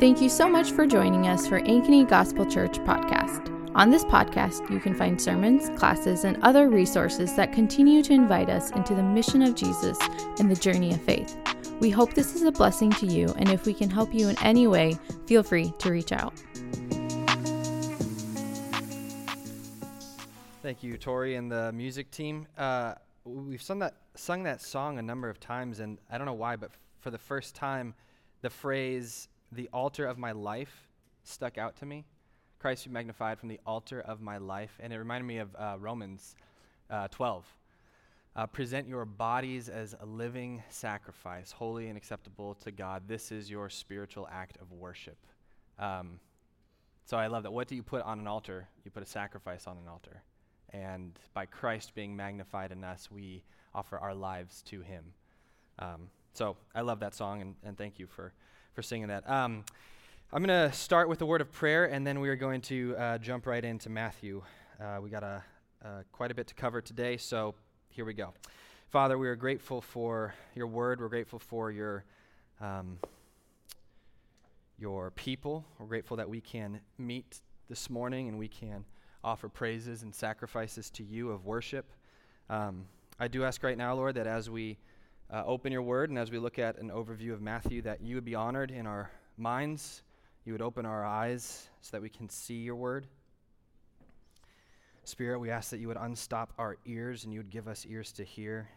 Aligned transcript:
Thank 0.00 0.22
you 0.22 0.30
so 0.30 0.48
much 0.48 0.70
for 0.70 0.86
joining 0.86 1.28
us 1.28 1.46
for 1.46 1.60
Ankeny 1.60 2.08
Gospel 2.08 2.46
Church 2.46 2.78
podcast. 2.78 3.54
On 3.74 3.90
this 3.90 4.02
podcast, 4.02 4.70
you 4.70 4.80
can 4.80 4.94
find 4.94 5.20
sermons, 5.20 5.68
classes, 5.78 6.24
and 6.24 6.42
other 6.42 6.70
resources 6.70 7.36
that 7.36 7.52
continue 7.52 8.02
to 8.04 8.14
invite 8.14 8.48
us 8.48 8.70
into 8.70 8.94
the 8.94 9.02
mission 9.02 9.42
of 9.42 9.54
Jesus 9.54 9.98
and 10.38 10.50
the 10.50 10.56
journey 10.56 10.94
of 10.94 11.02
faith. 11.02 11.36
We 11.80 11.90
hope 11.90 12.14
this 12.14 12.34
is 12.34 12.44
a 12.44 12.50
blessing 12.50 12.88
to 12.92 13.04
you, 13.04 13.26
and 13.36 13.50
if 13.50 13.66
we 13.66 13.74
can 13.74 13.90
help 13.90 14.14
you 14.14 14.30
in 14.30 14.42
any 14.42 14.66
way, 14.66 14.96
feel 15.26 15.42
free 15.42 15.70
to 15.80 15.90
reach 15.90 16.12
out. 16.12 16.32
Thank 20.62 20.82
you, 20.82 20.96
Tori, 20.96 21.34
and 21.34 21.52
the 21.52 21.72
music 21.72 22.10
team. 22.10 22.46
Uh, 22.56 22.94
we've 23.24 23.60
sung 23.60 23.80
that 23.80 23.96
sung 24.14 24.44
that 24.44 24.62
song 24.62 24.98
a 24.98 25.02
number 25.02 25.28
of 25.28 25.38
times, 25.40 25.78
and 25.78 25.98
I 26.10 26.16
don't 26.16 26.26
know 26.26 26.32
why, 26.32 26.56
but 26.56 26.70
for 27.00 27.10
the 27.10 27.18
first 27.18 27.54
time, 27.54 27.92
the 28.40 28.48
phrase 28.48 29.28
"the 29.52 29.68
altar 29.72 30.06
of 30.06 30.18
my 30.18 30.32
life" 30.32 30.88
stuck 31.22 31.58
out 31.58 31.76
to 31.76 31.86
me. 31.86 32.04
Christ 32.58 32.84
be 32.84 32.90
magnified 32.90 33.38
from 33.38 33.48
the 33.48 33.60
altar 33.64 34.00
of 34.00 34.20
my 34.20 34.36
life. 34.36 34.78
And 34.80 34.92
it 34.92 34.98
reminded 34.98 35.26
me 35.26 35.38
of 35.38 35.54
uh, 35.56 35.76
Romans 35.78 36.36
uh, 36.90 37.08
12. 37.08 37.44
Uh, 38.36 38.46
present 38.46 38.86
your 38.86 39.04
bodies 39.04 39.68
as 39.68 39.94
a 40.00 40.06
living 40.06 40.62
sacrifice, 40.68 41.50
holy 41.50 41.88
and 41.88 41.96
acceptable 41.96 42.54
to 42.54 42.70
God. 42.70 43.02
This 43.08 43.32
is 43.32 43.50
your 43.50 43.68
spiritual 43.68 44.28
act 44.30 44.56
of 44.60 44.70
worship. 44.72 45.18
Um, 45.78 46.20
so 47.06 47.16
I 47.16 47.26
love 47.26 47.42
that. 47.42 47.50
What 47.50 47.66
do 47.66 47.74
you 47.74 47.82
put 47.82 48.02
on 48.02 48.20
an 48.20 48.28
altar? 48.28 48.68
You 48.84 48.90
put 48.90 49.02
a 49.02 49.06
sacrifice 49.06 49.66
on 49.66 49.78
an 49.78 49.88
altar. 49.88 50.22
And 50.72 51.18
by 51.34 51.46
Christ 51.46 51.94
being 51.94 52.14
magnified 52.14 52.70
in 52.70 52.84
us, 52.84 53.10
we 53.10 53.42
offer 53.74 53.98
our 53.98 54.14
lives 54.14 54.62
to 54.66 54.82
Him. 54.82 55.04
Um, 55.80 56.10
so 56.34 56.56
I 56.74 56.82
love 56.82 57.00
that 57.00 57.14
song, 57.14 57.40
and, 57.40 57.56
and 57.64 57.76
thank 57.76 57.98
you 57.98 58.06
for, 58.06 58.32
for 58.80 58.84
singing 58.84 59.08
that. 59.08 59.28
Um, 59.28 59.62
I'm 60.32 60.42
going 60.42 60.70
to 60.70 60.74
start 60.74 61.10
with 61.10 61.20
a 61.20 61.26
word 61.26 61.42
of 61.42 61.52
prayer, 61.52 61.84
and 61.84 62.06
then 62.06 62.18
we 62.18 62.30
are 62.30 62.34
going 62.34 62.62
to 62.62 62.96
uh, 62.96 63.18
jump 63.18 63.46
right 63.46 63.62
into 63.62 63.90
Matthew. 63.90 64.42
Uh, 64.80 65.00
we 65.02 65.10
got 65.10 65.22
a, 65.22 65.42
quite 66.12 66.30
a 66.30 66.34
bit 66.34 66.46
to 66.46 66.54
cover 66.54 66.80
today, 66.80 67.18
so 67.18 67.54
here 67.90 68.06
we 68.06 68.14
go. 68.14 68.32
Father, 68.88 69.18
we 69.18 69.28
are 69.28 69.36
grateful 69.36 69.82
for 69.82 70.32
your 70.54 70.66
word. 70.66 70.98
We're 70.98 71.10
grateful 71.10 71.38
for 71.38 71.70
your, 71.70 72.06
um, 72.58 72.96
your 74.78 75.10
people. 75.10 75.66
We're 75.78 75.84
grateful 75.84 76.16
that 76.16 76.30
we 76.30 76.40
can 76.40 76.80
meet 76.96 77.42
this 77.68 77.90
morning 77.90 78.28
and 78.28 78.38
we 78.38 78.48
can 78.48 78.86
offer 79.22 79.50
praises 79.50 80.04
and 80.04 80.14
sacrifices 80.14 80.88
to 80.92 81.04
you 81.04 81.32
of 81.32 81.44
worship. 81.44 81.84
Um, 82.48 82.86
I 83.18 83.28
do 83.28 83.44
ask 83.44 83.62
right 83.62 83.76
now, 83.76 83.94
Lord, 83.94 84.14
that 84.14 84.26
as 84.26 84.48
we 84.48 84.78
uh, 85.32 85.42
open 85.46 85.72
your 85.72 85.82
word 85.82 86.10
and 86.10 86.18
as 86.18 86.30
we 86.30 86.38
look 86.38 86.58
at 86.58 86.78
an 86.78 86.90
overview 86.90 87.32
of 87.32 87.40
Matthew, 87.40 87.82
that 87.82 88.00
you 88.02 88.14
would 88.16 88.24
be 88.24 88.34
honored 88.34 88.70
in 88.70 88.86
our 88.86 89.10
minds 89.36 90.02
you 90.44 90.54
would 90.54 90.62
open 90.62 90.86
our 90.86 91.04
eyes 91.04 91.68
so 91.82 91.90
that 91.92 92.02
we 92.02 92.08
can 92.08 92.28
see 92.28 92.54
your 92.54 92.76
word. 92.76 93.06
Spirit, 95.04 95.38
we 95.38 95.50
ask 95.50 95.70
that 95.70 95.78
you 95.78 95.88
would 95.88 95.98
unstop 95.98 96.52
our 96.58 96.78
ears 96.86 97.24
and 97.24 97.32
you 97.32 97.40
would 97.40 97.50
give 97.50 97.68
us 97.68 97.84
ears 97.86 98.10
to 98.12 98.24
hear. 98.24 98.68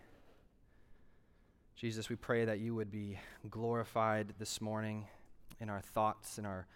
Jesus, 1.75 2.09
we 2.09 2.15
pray 2.15 2.45
that 2.45 2.59
you 2.59 2.75
would 2.75 2.91
be 2.91 3.17
glorified 3.49 4.33
this 4.39 4.61
morning 4.61 5.07
in 5.59 5.69
our 5.69 5.81
thoughts, 5.81 6.37
in 6.37 6.45
our 6.45 6.67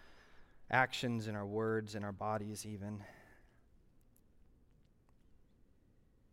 actions, 0.70 1.28
in 1.28 1.36
our 1.36 1.46
words, 1.46 1.94
in 1.94 2.02
our 2.02 2.12
bodies, 2.12 2.64
even. 2.66 3.02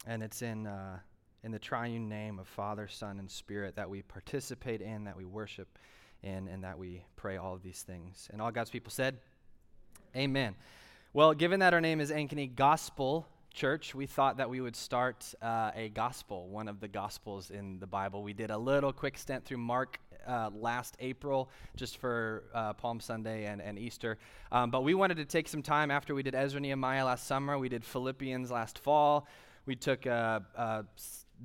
And 0.07 0.23
it's 0.23 0.41
in, 0.41 0.65
uh, 0.65 0.99
in 1.45 1.51
the 1.51 1.59
triune 1.59 2.09
name 2.09 2.39
of 2.39 2.47
Father, 2.47 2.87
Son, 2.87 3.19
and 3.19 3.29
Spirit 3.29 3.75
that 3.75 3.87
we 3.87 4.01
participate 4.01 4.81
in, 4.81 5.03
that 5.03 5.15
we 5.15 5.25
worship 5.25 5.77
in, 6.23 6.47
and 6.47 6.63
that 6.63 6.79
we 6.79 7.03
pray 7.17 7.37
all 7.37 7.53
of 7.53 7.61
these 7.61 7.83
things. 7.83 8.27
And 8.33 8.41
all 8.41 8.49
God's 8.49 8.71
people 8.71 8.89
said, 8.89 9.19
Amen. 10.15 10.55
Well, 11.13 11.35
given 11.35 11.59
that 11.59 11.71
our 11.75 11.81
name 11.81 12.01
is 12.01 12.09
Ankeny 12.09 12.53
Gospel 12.53 13.27
Church, 13.53 13.93
we 13.93 14.07
thought 14.07 14.37
that 14.37 14.49
we 14.49 14.59
would 14.59 14.75
start 14.75 15.35
uh, 15.39 15.69
a 15.75 15.89
gospel, 15.89 16.47
one 16.47 16.67
of 16.67 16.79
the 16.79 16.87
gospels 16.87 17.51
in 17.51 17.77
the 17.79 17.85
Bible. 17.85 18.23
We 18.23 18.33
did 18.33 18.49
a 18.49 18.57
little 18.57 18.91
quick 18.91 19.15
stint 19.15 19.45
through 19.45 19.59
Mark 19.59 19.99
uh, 20.27 20.49
last 20.51 20.97
April, 20.99 21.51
just 21.75 21.97
for 21.97 22.45
uh, 22.55 22.73
Palm 22.73 22.99
Sunday 22.99 23.45
and, 23.45 23.61
and 23.61 23.77
Easter. 23.77 24.17
Um, 24.51 24.71
but 24.71 24.83
we 24.83 24.95
wanted 24.95 25.17
to 25.17 25.25
take 25.25 25.47
some 25.47 25.61
time 25.61 25.91
after 25.91 26.15
we 26.15 26.23
did 26.23 26.33
Ezra 26.33 26.57
and 26.57 26.63
Nehemiah 26.63 27.05
last 27.05 27.27
summer. 27.27 27.59
We 27.59 27.69
did 27.69 27.85
Philippians 27.85 28.49
last 28.49 28.79
fall. 28.79 29.27
We 29.67 29.75
took 29.75 30.05
uh, 30.07 30.39
uh, 30.55 30.83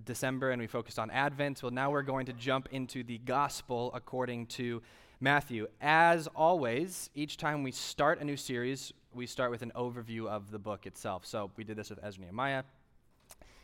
December 0.04 0.50
and 0.50 0.60
we 0.60 0.66
focused 0.66 0.98
on 0.98 1.10
Advent. 1.10 1.62
Well, 1.62 1.72
now 1.72 1.90
we're 1.90 2.02
going 2.02 2.26
to 2.26 2.32
jump 2.32 2.68
into 2.72 3.02
the 3.02 3.18
gospel 3.18 3.90
according 3.94 4.46
to 4.46 4.82
Matthew. 5.20 5.66
As 5.80 6.28
always, 6.34 7.10
each 7.14 7.36
time 7.36 7.62
we 7.62 7.72
start 7.72 8.20
a 8.20 8.24
new 8.24 8.36
series, 8.36 8.92
we 9.14 9.26
start 9.26 9.50
with 9.50 9.62
an 9.62 9.72
overview 9.76 10.26
of 10.26 10.50
the 10.50 10.58
book 10.58 10.86
itself. 10.86 11.26
So 11.26 11.50
we 11.56 11.64
did 11.64 11.76
this 11.76 11.90
with 11.90 11.98
Ezra 12.02 12.22
Nehemiah, 12.22 12.64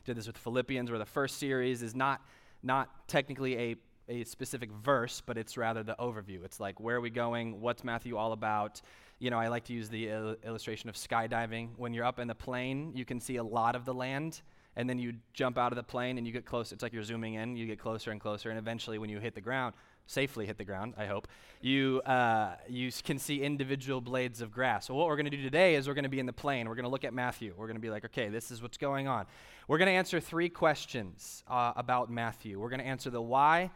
did 0.05 0.17
this 0.17 0.27
with 0.27 0.37
Philippians, 0.37 0.91
where 0.91 0.99
the 0.99 1.07
first 1.07 1.39
series 1.39 1.83
is 1.83 1.95
not, 1.95 2.21
not 2.63 3.09
technically 3.09 3.57
a, 3.57 3.77
a 4.09 4.25
specific 4.25 4.71
verse, 4.71 5.23
but 5.25 5.39
it's 5.39 5.57
rather 5.57 5.83
the 5.83 5.97
overview. 5.99 6.45
It's 6.45 6.61
like, 6.61 6.79
where 6.79 6.97
are 6.97 7.01
we 7.01 7.11
going? 7.11 7.61
What's 7.61 7.85
Matthew 7.85 8.17
all 8.17 8.33
about? 8.33 8.83
You 9.19 9.31
know, 9.31 9.39
I 9.39 9.49
like 9.49 9.65
to 9.65 9.73
use 9.73 9.89
the 9.89 10.09
il- 10.09 10.37
illustration 10.45 10.91
of 10.91 10.95
skydiving. 10.95 11.71
When 11.77 11.95
you're 11.95 12.05
up 12.05 12.19
in 12.19 12.29
the 12.29 12.35
plane, 12.35 12.93
you 12.95 13.05
can 13.05 13.19
see 13.19 13.37
a 13.37 13.45
lot 13.45 13.75
of 13.75 13.85
the 13.85 13.95
land 13.95 14.43
and 14.77 14.89
then 14.89 14.99
you 14.99 15.15
jump 15.33 15.59
out 15.59 15.73
of 15.73 15.77
the 15.77 15.83
plane 15.83 16.19
and 16.19 16.27
you 16.27 16.33
get 16.33 16.45
close. 16.45 16.73
It's 16.73 16.83
like 16.83 16.93
you're 16.93 17.03
zooming 17.03 17.35
in. 17.35 17.57
You 17.57 17.67
get 17.67 17.79
closer 17.79 18.11
and 18.11 18.21
closer, 18.21 18.51
and 18.51 18.59
eventually, 18.59 18.99
when 18.99 19.11
you 19.11 19.19
hit 19.19 19.35
the 19.35 19.41
ground, 19.41 19.75
safely 20.07 20.47
hit 20.47 20.59
the 20.59 20.65
ground, 20.65 20.95
I 20.97 21.07
hope, 21.07 21.29
you 21.61 22.01
uh, 22.03 22.57
you 22.69 22.91
can 23.05 23.19
see 23.19 23.43
individual 23.43 24.01
blades 24.01 24.41
of 24.41 24.53
grass. 24.53 24.87
So 24.87 24.95
what 24.95 25.07
we're 25.07 25.17
going 25.17 25.31
to 25.31 25.37
do 25.37 25.43
today 25.43 25.75
is 25.75 25.89
we're 25.89 25.95
going 25.95 26.05
to 26.05 26.11
be 26.11 26.21
in 26.21 26.27
the 26.27 26.33
plane. 26.33 26.69
We're 26.69 26.75
going 26.75 26.85
to 26.85 26.91
look 26.91 27.05
at 27.05 27.15
Matthew. 27.15 27.55
We're 27.57 27.67
going 27.67 27.77
to 27.77 27.83
be 27.83 27.91
like, 27.91 28.05
okay, 28.05 28.29
this 28.29 28.51
is 28.51 28.63
what's 28.63 28.77
going 28.77 29.09
on. 29.09 29.27
We're 29.69 29.79
going 29.79 29.89
to 29.89 29.95
answer 29.95 30.21
three 30.21 30.49
questions 30.49 31.43
uh, 31.49 31.73
about 31.77 32.11
Matthew. 32.11 32.61
We're 32.61 32.69
going 32.69 32.81
to 32.81 32.87
answer 32.87 33.11
the 33.11 33.23
why, 33.23 33.71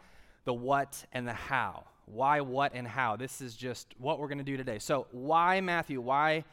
the 0.45 0.55
what, 0.55 1.05
and 1.13 1.27
the 1.27 1.33
how. 1.33 1.85
Why, 2.07 2.41
what, 2.41 2.73
and 2.75 2.87
how. 2.87 3.17
This 3.17 3.41
is 3.41 3.55
just 3.55 3.95
what 3.99 4.19
we're 4.19 4.29
going 4.29 4.39
to 4.39 4.45
do 4.45 4.57
today. 4.57 4.79
So 4.79 5.07
why 5.13 5.61
Matthew? 5.61 6.01
Why? 6.01 6.45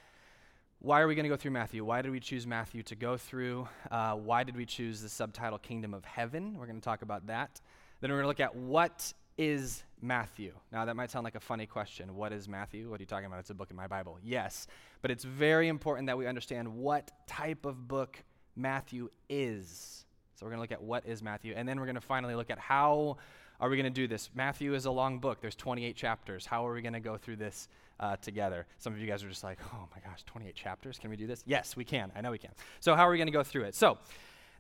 Why 0.80 1.02
are 1.02 1.08
we 1.08 1.16
going 1.16 1.24
to 1.24 1.30
go 1.30 1.36
through 1.36 1.52
Matthew? 1.52 1.84
Why 1.84 2.04
did 2.04 2.12
we 2.12 2.20
choose 2.20 2.46
Matthew 2.46 2.84
to 2.84 2.96
go 2.96 3.18
through? 3.18 3.68
Uh, 3.90 4.14
why 4.14 4.44
did 4.44 4.56
we 4.56 4.64
choose 4.64 5.02
the 5.02 5.10
subtitle 5.10 5.58
Kingdom 5.58 5.96
of 5.96 6.06
Heaven? 6.06 6.56
We're 6.56 6.68
going 6.68 6.80
to 6.80 6.86
talk 6.86 7.02
about 7.02 7.26
that. 7.28 7.60
Then 8.00 8.12
we're 8.12 8.18
going 8.18 8.26
to 8.26 8.28
look 8.28 8.40
at 8.40 8.56
what 8.56 9.12
is 9.40 9.84
Matthew. 10.04 10.54
Now, 10.72 10.86
that 10.86 10.96
might 10.96 11.10
sound 11.10 11.24
like 11.24 11.34
a 11.34 11.40
funny 11.40 11.66
question. 11.66 12.16
What 12.16 12.32
is 12.32 12.48
Matthew? 12.48 12.92
What 12.92 13.00
are 13.00 13.04
you 13.04 13.08
talking 13.08 13.26
about? 13.26 13.40
It's 13.40 13.50
a 13.50 13.56
book 13.56 13.72
in 13.72 13.76
my 13.76 13.88
Bible. 13.88 14.20
Yes, 14.24 14.68
but 15.02 15.10
it's 15.10 15.24
very 15.24 15.68
important 15.68 16.06
that 16.08 16.18
we 16.18 16.28
understand 16.28 16.68
what 16.68 17.10
type 17.26 17.66
of 17.66 17.88
book 17.88 18.24
Matthew 18.56 19.10
is. 19.30 20.06
So 20.36 20.46
we're 20.46 20.52
going 20.52 20.58
to 20.58 20.62
look 20.62 20.72
at 20.72 20.84
what 20.84 21.08
is 21.08 21.24
Matthew, 21.24 21.56
and 21.58 21.68
then 21.68 21.80
we're 21.80 21.88
going 21.88 21.96
to 21.96 22.02
finally 22.02 22.36
look 22.36 22.52
at 22.52 22.60
how 22.60 23.18
are 23.60 23.68
we 23.68 23.78
going 23.78 23.92
to 23.92 24.02
do 24.02 24.08
this. 24.08 24.30
Matthew 24.36 24.76
is 24.76 24.86
a 24.86 24.92
long 24.92 25.18
book. 25.18 25.42
There's 25.42 25.56
28 25.56 25.96
chapters. 25.96 26.46
How 26.46 26.68
are 26.68 26.74
we 26.74 26.84
going 26.84 26.94
to 26.94 27.00
go 27.00 27.18
through 27.18 27.38
this 27.38 27.68
uh, 28.00 28.16
together. 28.18 28.66
Some 28.78 28.94
of 28.94 29.00
you 29.00 29.08
guys 29.08 29.24
are 29.24 29.30
just 29.30 29.44
like, 29.44 29.60
oh 29.74 29.88
my 29.96 30.02
gosh, 30.10 30.24
28 30.26 30.56
chapters. 30.56 31.00
Can 31.00 31.10
we 31.10 31.18
do 31.18 31.28
this? 31.28 31.44
Yes, 31.46 31.76
we 31.76 31.84
can. 31.84 32.12
I 32.16 32.22
know 32.22 32.32
we 32.32 32.38
can. 32.38 32.52
So, 32.80 32.96
how 32.96 33.08
are 33.08 33.12
we 33.12 33.18
going 33.18 33.28
to 33.28 33.34
go 33.34 33.44
through 33.44 33.64
it? 33.64 33.76
So, 33.76 33.98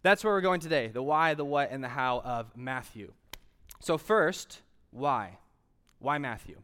that's 0.03 0.23
where 0.23 0.33
we're 0.33 0.41
going 0.41 0.59
today 0.59 0.87
the 0.87 1.03
why, 1.03 1.33
the 1.33 1.45
what, 1.45 1.71
and 1.71 1.83
the 1.83 1.89
how 1.89 2.21
of 2.21 2.55
Matthew. 2.55 3.11
So, 3.79 3.97
first, 3.97 4.61
why? 4.91 5.37
Why 5.99 6.17
Matthew? 6.17 6.57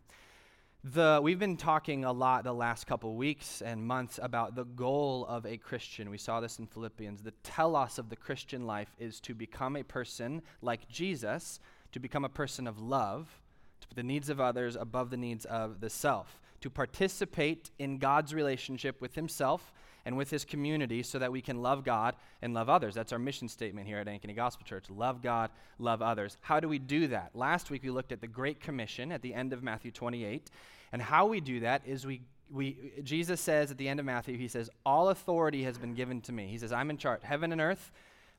The, 0.85 1.22
we've 1.23 1.39
been 1.39 1.56
talking 1.56 2.03
a 2.03 2.12
lot 2.12 2.44
the 2.44 2.53
last 2.53 2.88
couple 2.88 3.16
weeks 3.16 3.62
and 3.62 3.85
months 3.85 4.19
about 4.22 4.53
the 4.53 4.66
goal 4.66 5.25
of 5.28 5.45
a 5.45 5.56
Christian. 5.56 6.09
We 6.09 6.17
saw 6.17 6.41
this 6.41 6.59
in 6.59 6.67
Philippians. 6.67 7.22
The 7.22 7.31
telos 7.41 7.97
of 7.97 8.09
the 8.09 8.17
Christian 8.17 8.67
life 8.67 8.94
is 9.00 9.22
to 9.22 9.33
become 9.33 9.78
a 9.78 9.83
person 9.83 10.41
like 10.62 10.89
Jesus, 10.89 11.62
to 11.94 12.01
become 12.01 12.25
a 12.25 12.29
person 12.29 12.67
of 12.67 12.81
love, 12.81 13.39
to 13.79 13.88
put 13.88 13.95
the 13.95 14.03
needs 14.03 14.29
of 14.29 14.41
others 14.41 14.75
above 14.75 15.09
the 15.09 15.15
needs 15.15 15.45
of 15.45 15.80
the 15.80 15.89
self 15.89 16.42
to 16.63 16.69
participate 16.69 17.71
in 17.77 17.98
God's 17.98 18.33
relationship 18.33 19.01
with 19.01 19.15
Himself 19.15 19.74
and 20.06 20.15
with 20.15 20.30
His 20.30 20.45
community 20.45 21.04
so 21.04 21.19
that 21.19 21.30
we 21.30 21.42
can 21.42 21.62
love 21.62 21.83
God 21.83 22.15
and 22.42 22.54
love 22.54 22.69
others. 22.69 22.95
That's 22.95 23.12
our 23.12 23.19
mission 23.19 23.50
statement 23.50 23.86
here 23.86 23.98
at 23.98 24.07
Ankeny 24.07 24.33
Gospel 24.33 24.65
Church 24.65 24.89
love 24.89 25.21
God, 25.21 25.51
love 25.77 26.01
others. 26.01 26.38
How 26.39 26.62
do 26.62 26.69
we 26.69 26.80
do 26.80 27.07
that? 27.07 27.31
Last 27.33 27.69
week 27.69 27.83
we 27.83 27.89
looked 27.89 28.13
at 28.13 28.21
the 28.21 28.27
Great 28.27 28.62
Commission 28.62 29.12
at 29.12 29.21
the 29.21 29.33
end 29.33 29.51
of 29.51 29.62
Matthew 29.62 29.92
28. 29.92 30.50
And 30.94 31.01
how 31.01 31.25
we 31.25 31.42
do 31.42 31.60
that 31.60 31.81
is 31.86 32.07
we 32.07 32.21
we, 32.50 32.94
Jesus 33.04 33.42
says 33.42 33.71
at 33.71 33.77
the 33.77 33.89
end 33.89 34.00
of 34.00 34.06
Matthew, 34.06 34.38
he 34.38 34.48
says, 34.48 34.69
All 34.86 35.10
authority 35.10 35.63
has 35.63 35.77
been 35.77 35.95
given 35.95 36.21
to 36.21 36.31
me. 36.31 36.48
He 36.48 36.57
says, 36.57 36.71
I'm 36.71 36.89
in 36.89 36.98
charge, 36.98 37.21
heaven 37.24 37.51
and 37.51 37.60
earth. 37.60 37.92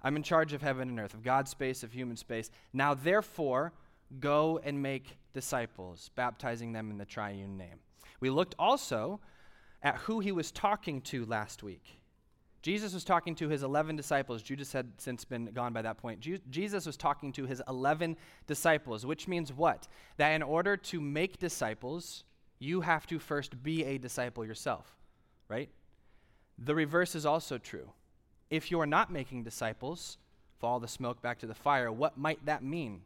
I'm 0.02 0.16
in 0.16 0.22
charge 0.22 0.52
of 0.52 0.62
heaven 0.62 0.88
and 0.88 1.00
earth, 1.00 1.14
of 1.14 1.22
God's 1.22 1.50
space, 1.50 1.82
of 1.82 1.92
human 1.92 2.16
space. 2.16 2.50
Now, 2.72 2.94
therefore, 2.94 3.72
go 4.20 4.60
and 4.62 4.82
make 4.82 5.18
disciples, 5.32 6.10
baptizing 6.14 6.72
them 6.72 6.90
in 6.90 6.98
the 6.98 7.04
triune 7.04 7.56
name. 7.56 7.80
We 8.24 8.30
looked 8.30 8.54
also 8.58 9.20
at 9.82 9.96
who 9.96 10.20
he 10.20 10.32
was 10.32 10.50
talking 10.50 11.02
to 11.02 11.26
last 11.26 11.62
week. 11.62 12.00
Jesus 12.62 12.94
was 12.94 13.04
talking 13.04 13.34
to 13.34 13.50
his 13.50 13.62
11 13.62 13.96
disciples. 13.96 14.42
Judas 14.42 14.72
had 14.72 14.92
since 14.96 15.26
been 15.26 15.44
gone 15.52 15.74
by 15.74 15.82
that 15.82 15.98
point. 15.98 16.20
Je- 16.20 16.40
Jesus 16.48 16.86
was 16.86 16.96
talking 16.96 17.32
to 17.32 17.44
his 17.44 17.60
11 17.68 18.16
disciples, 18.46 19.04
which 19.04 19.28
means 19.28 19.52
what? 19.52 19.88
That 20.16 20.30
in 20.30 20.42
order 20.42 20.74
to 20.74 21.02
make 21.02 21.38
disciples, 21.38 22.24
you 22.58 22.80
have 22.80 23.06
to 23.08 23.18
first 23.18 23.62
be 23.62 23.84
a 23.84 23.98
disciple 23.98 24.42
yourself, 24.42 24.96
right? 25.48 25.68
The 26.56 26.74
reverse 26.74 27.14
is 27.14 27.26
also 27.26 27.58
true. 27.58 27.90
If 28.48 28.70
you're 28.70 28.86
not 28.86 29.12
making 29.12 29.44
disciples, 29.44 30.16
follow 30.60 30.80
the 30.80 30.88
smoke 30.88 31.20
back 31.20 31.40
to 31.40 31.46
the 31.46 31.54
fire, 31.54 31.92
what 31.92 32.16
might 32.16 32.46
that 32.46 32.64
mean? 32.64 33.02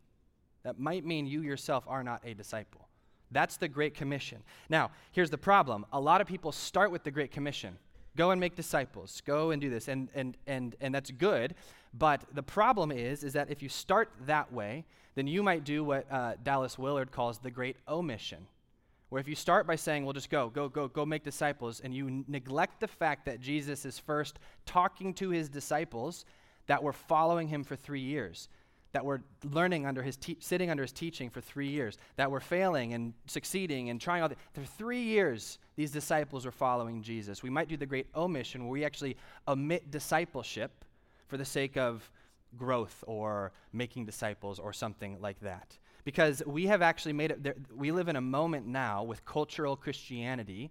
That 0.63 0.79
might 0.79 1.05
mean 1.05 1.27
you 1.27 1.43
yourself 1.43 1.83
are 1.89 2.05
not 2.05 2.23
a 2.25 2.35
disciple. 2.35 2.88
That's 3.31 3.57
the 3.57 3.69
Great 3.69 3.95
Commission. 3.95 4.43
Now, 4.69 4.91
here's 5.13 5.31
the 5.31 5.39
problem. 5.39 5.85
A 5.93 6.01
lot 6.01 6.21
of 6.21 6.27
people 6.27 6.53
start 6.53 6.91
with 6.91 7.05
the 7.05 7.11
Great 7.11 7.31
Commission. 7.31 7.79
Go 8.17 8.31
and 8.31 8.41
make 8.41 8.57
disciples. 8.57 9.23
Go 9.25 9.51
and 9.51 9.61
do 9.61 9.71
this. 9.71 9.89
And, 9.89 10.09
and, 10.15 10.37
and, 10.47 10.75
and 10.81 10.95
that's 10.95 11.11
good. 11.11 11.55
But 11.93 12.25
the 12.33 12.43
problem 12.43 12.91
is 12.91 13.23
is 13.23 13.33
that 13.35 13.51
if 13.51 13.63
you 13.63 13.69
start 13.69 14.11
that 14.27 14.53
way 14.53 14.85
then 15.19 15.27
you 15.27 15.43
might 15.43 15.65
do 15.65 15.83
what 15.83 16.07
uh, 16.13 16.35
dallas 16.45 16.79
willard 16.79 17.11
calls 17.11 17.41
the 17.41 17.51
great 17.51 17.75
omission. 17.89 18.47
Where 19.09 19.19
if 19.19 19.27
you 19.27 19.35
start 19.35 19.67
by 19.67 19.75
saying, 19.75 20.05
well, 20.05 20.13
just 20.13 20.31
go, 20.31 20.49
go, 20.49 20.69
go, 20.69 20.87
go 20.87 21.05
make 21.05 21.25
disciples, 21.25 21.81
and 21.81 21.93
you 21.93 22.25
neglect 22.29 22.79
the 22.79 22.87
fact 22.87 23.25
that 23.25 23.41
Jesus 23.41 23.85
is 23.85 23.99
first 23.99 24.39
talking 24.65 25.13
to 25.15 25.31
his 25.31 25.49
disciples 25.49 26.25
that 26.69 26.85
were 26.85 26.93
following 26.93 27.49
him 27.49 27.65
for 27.65 27.75
three 27.75 28.01
years, 28.01 28.49
that 28.93 29.05
were 29.05 29.21
learning 29.53 29.87
under 29.87 30.03
his, 30.03 30.17
te- 30.17 30.39
sitting 30.41 30.71
under 30.71 30.83
his 30.83 30.93
teaching 30.93 31.29
for 31.31 31.41
three 31.41 31.69
years, 31.69 31.99
that 32.17 32.31
were 32.31 32.41
failing 32.41 32.95
and 32.95 33.13
succeeding 33.27 33.91
and 33.91 34.01
trying 34.01 34.23
all 34.23 34.29
that. 34.29 34.39
For 34.53 34.65
three 34.65 35.03
years, 35.03 35.59
these 35.77 35.91
disciples 35.91 36.45
were 36.45 36.51
following 36.51 37.03
Jesus. 37.03 37.43
We 37.43 37.51
might 37.51 37.69
do 37.69 37.77
the 37.77 37.87
great 37.87 38.07
omission 38.17 38.65
where 38.65 38.73
we 38.73 38.85
actually 38.85 39.17
omit 39.47 39.91
discipleship 39.91 40.85
for 41.27 41.37
the 41.37 41.45
sake 41.45 41.77
of 41.77 42.11
growth 42.57 43.05
or 43.07 43.53
making 43.73 44.07
disciples 44.07 44.59
or 44.59 44.73
something 44.73 45.21
like 45.21 45.39
that 45.41 45.77
because 46.09 46.43
we 46.47 46.67
have 46.67 46.81
actually 46.81 47.13
made 47.13 47.31
it, 47.33 47.43
there, 47.43 47.55
we 47.77 47.93
live 47.93 48.09
in 48.09 48.17
a 48.17 48.21
moment 48.23 48.67
now 48.67 49.03
with 49.03 49.23
cultural 49.27 49.77
Christianity 49.77 50.71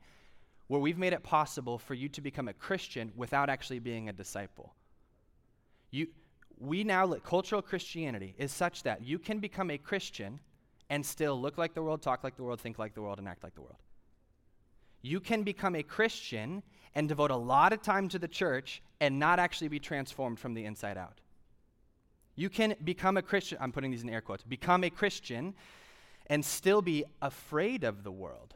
where 0.65 0.81
we've 0.81 0.97
made 0.97 1.13
it 1.13 1.21
possible 1.21 1.77
for 1.77 1.93
you 1.93 2.09
to 2.09 2.21
become 2.21 2.47
a 2.47 2.53
Christian 2.53 3.11
without 3.15 3.47
actually 3.47 3.77
being 3.77 4.09
a 4.09 4.13
disciple. 4.13 4.73
You, 5.91 6.07
we 6.59 6.83
now, 6.83 7.05
let 7.05 7.23
cultural 7.23 7.61
Christianity 7.61 8.33
is 8.37 8.51
such 8.51 8.83
that 8.83 9.03
you 9.03 9.19
can 9.19 9.39
become 9.39 9.69
a 9.69 9.77
Christian 9.77 10.39
and 10.89 11.05
still 11.05 11.39
look 11.39 11.57
like 11.57 11.73
the 11.73 11.81
world, 11.83 12.01
talk 12.01 12.23
like 12.23 12.35
the 12.35 12.43
world, 12.43 12.59
think 12.59 12.79
like 12.79 12.93
the 12.93 13.01
world, 13.01 13.19
and 13.19 13.27
act 13.27 13.43
like 13.43 13.55
the 13.55 13.61
world. 13.61 13.77
You 15.01 15.19
can 15.19 15.43
become 15.43 15.75
a 15.75 15.83
Christian 15.83 16.63
and 16.95 17.07
devote 17.07 17.31
a 17.31 17.35
lot 17.35 17.73
of 17.73 17.81
time 17.81 18.09
to 18.09 18.19
the 18.19 18.27
church 18.27 18.81
and 18.99 19.19
not 19.19 19.39
actually 19.39 19.67
be 19.67 19.79
transformed 19.79 20.39
from 20.39 20.53
the 20.53 20.65
inside 20.65 20.97
out. 20.97 21.19
You 22.35 22.49
can 22.49 22.75
become 22.83 23.17
a 23.17 23.21
Christian, 23.21 23.57
I'm 23.61 23.71
putting 23.71 23.91
these 23.91 24.03
in 24.03 24.09
air 24.09 24.21
quotes, 24.21 24.43
become 24.43 24.83
a 24.83 24.89
Christian 24.89 25.53
and 26.27 26.43
still 26.43 26.81
be 26.81 27.03
afraid 27.21 27.83
of 27.83 28.03
the 28.03 28.11
world. 28.11 28.55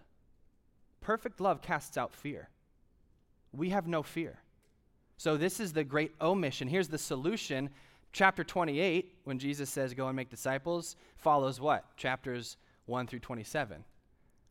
Perfect 1.02 1.42
love 1.42 1.62
casts 1.62 1.98
out 1.98 2.14
fear. 2.14 2.50
We 3.52 3.70
have 3.70 3.88
no 3.88 4.04
fear. 4.04 4.40
So, 5.18 5.38
this 5.38 5.60
is 5.60 5.74
the 5.74 5.84
great 5.84 6.14
omission. 6.20 6.68
Here's 6.68 6.88
the 6.88 6.98
solution. 6.98 7.70
Chapter 8.14 8.44
28, 8.44 9.14
when 9.24 9.40
Jesus 9.40 9.70
says, 9.70 9.94
Go 9.94 10.08
and 10.08 10.16
make 10.16 10.30
disciples, 10.30 10.96
follows 11.16 11.62
what? 11.62 11.96
Chapters 11.98 12.58
1 12.86 13.08
through 13.08 13.20
27, 13.20 13.84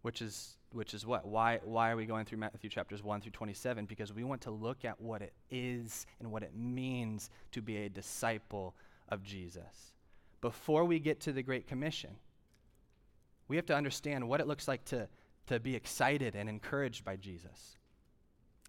which 0.03 0.23
is 0.23 0.57
which 0.73 0.95
is 0.95 1.05
what? 1.05 1.27
Why, 1.27 1.59
why 1.65 1.91
are 1.91 1.97
we 1.97 2.07
going 2.07 2.25
through 2.25 2.39
Matthew 2.39 2.71
chapters 2.71 3.03
1 3.03 3.21
through 3.21 3.33
27? 3.33 3.87
Because 3.87 4.13
we 4.13 4.23
want 4.23 4.43
to 4.43 4.51
look 4.51 4.85
at 4.85 5.01
what 5.01 5.21
it 5.21 5.33
is 5.51 6.07
and 6.21 6.31
what 6.31 6.45
it 6.45 6.53
means 6.55 7.31
to 7.53 7.61
be 7.61 7.79
a 7.79 7.89
disciple 7.89 8.75
of 9.09 9.23
Jesus. 9.25 9.93
Before 10.41 10.85
we 10.85 11.01
get 11.01 11.21
to 11.23 11.33
the 11.33 11.43
Great 11.43 11.67
Commission, 11.67 12.11
we 13.49 13.57
have 13.57 13.67
to 13.67 13.75
understand 13.75 14.29
what 14.29 14.41
it 14.41 14.47
looks 14.47 14.69
like 14.69 14.85
to, 14.87 15.09
to 15.49 15.59
be 15.59 15.75
excited 15.75 16.37
and 16.37 16.49
encouraged 16.49 17.05
by 17.05 17.17
Jesus, 17.17 17.77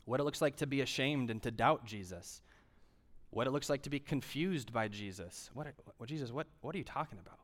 what 0.06 0.20
it 0.20 0.24
looks 0.24 0.42
like 0.42 0.56
to 0.58 0.68
be 0.68 0.82
ashamed 0.82 1.30
and 1.30 1.42
to 1.44 1.52
doubt 1.52 1.86
Jesus, 1.86 2.42
what 3.32 3.48
it 3.48 3.52
looks 3.52 3.70
like 3.70 3.82
to 3.84 3.90
be 3.90 4.00
confused 4.00 4.72
by 4.72 4.88
Jesus. 4.88 5.50
What, 5.54 5.68
what 5.98 6.08
Jesus, 6.08 6.32
what, 6.32 6.48
what 6.62 6.76
are 6.76 6.78
you 6.78 6.84
talking 6.84 7.20
about? 7.20 7.40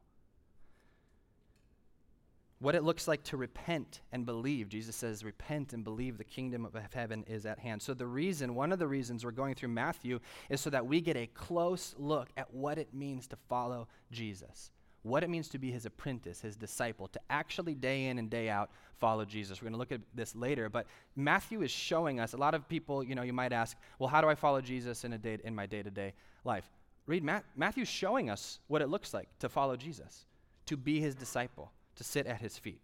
what 2.59 2.73
it 2.73 2.83
looks 2.83 3.07
like 3.07 3.23
to 3.23 3.37
repent 3.37 4.01
and 4.11 4.25
believe. 4.25 4.69
Jesus 4.69 4.95
says, 4.95 5.23
Repent 5.23 5.73
and 5.73 5.83
believe 5.83 6.17
the 6.17 6.23
kingdom 6.23 6.65
of 6.65 6.75
heaven 6.93 7.23
is 7.27 7.45
at 7.45 7.59
hand. 7.59 7.81
So, 7.81 7.93
the 7.93 8.07
reason, 8.07 8.55
one 8.55 8.71
of 8.71 8.79
the 8.79 8.87
reasons 8.87 9.23
we're 9.23 9.31
going 9.31 9.55
through 9.55 9.69
Matthew 9.69 10.19
is 10.49 10.61
so 10.61 10.69
that 10.71 10.85
we 10.85 11.01
get 11.01 11.15
a 11.15 11.27
close 11.27 11.93
look 11.97 12.29
at 12.35 12.53
what 12.53 12.77
it 12.77 12.93
means 12.93 13.27
to 13.27 13.37
follow 13.47 13.87
Jesus, 14.11 14.71
what 15.07 15.23
it 15.23 15.29
means 15.29 15.47
to 15.49 15.57
be 15.57 15.71
his 15.71 15.85
apprentice, 15.85 16.41
his 16.41 16.55
disciple, 16.55 17.07
to 17.09 17.19
actually 17.29 17.73
day 17.73 18.07
in 18.07 18.19
and 18.19 18.29
day 18.29 18.49
out 18.49 18.69
follow 18.97 19.25
Jesus. 19.25 19.61
We're 19.61 19.65
going 19.65 19.73
to 19.73 19.79
look 19.79 19.91
at 19.91 20.01
this 20.15 20.35
later, 20.35 20.69
but 20.69 20.87
Matthew 21.15 21.61
is 21.61 21.71
showing 21.71 22.19
us 22.19 22.33
a 22.33 22.37
lot 22.37 22.53
of 22.53 22.67
people, 22.67 23.03
you 23.03 23.15
know, 23.15 23.21
you 23.21 23.33
might 23.33 23.53
ask, 23.53 23.77
Well, 23.99 24.09
how 24.09 24.21
do 24.21 24.27
I 24.27 24.35
follow 24.35 24.61
Jesus 24.61 25.03
in, 25.03 25.13
a 25.13 25.17
day, 25.17 25.37
in 25.43 25.55
my 25.55 25.65
day 25.65 25.83
to 25.83 25.91
day 25.91 26.13
life? 26.43 26.69
Read 27.05 27.23
Matt, 27.23 27.45
Matthew's 27.55 27.87
showing 27.87 28.29
us 28.29 28.59
what 28.67 28.81
it 28.81 28.89
looks 28.89 29.13
like 29.13 29.29
to 29.39 29.47
follow 29.47 29.77
Jesus, 29.77 30.25
to 30.65 30.75
be 30.75 30.99
his 30.99 31.15
disciple 31.15 31.71
to 31.97 32.03
sit 32.03 32.27
at 32.27 32.41
his 32.41 32.57
feet. 32.57 32.81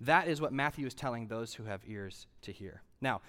That 0.00 0.28
is 0.28 0.40
what 0.40 0.52
Matthew 0.52 0.86
is 0.86 0.94
telling 0.94 1.26
those 1.26 1.54
who 1.54 1.64
have 1.64 1.82
ears 1.86 2.26
to 2.42 2.52
hear. 2.52 2.82
Now, 3.00 3.20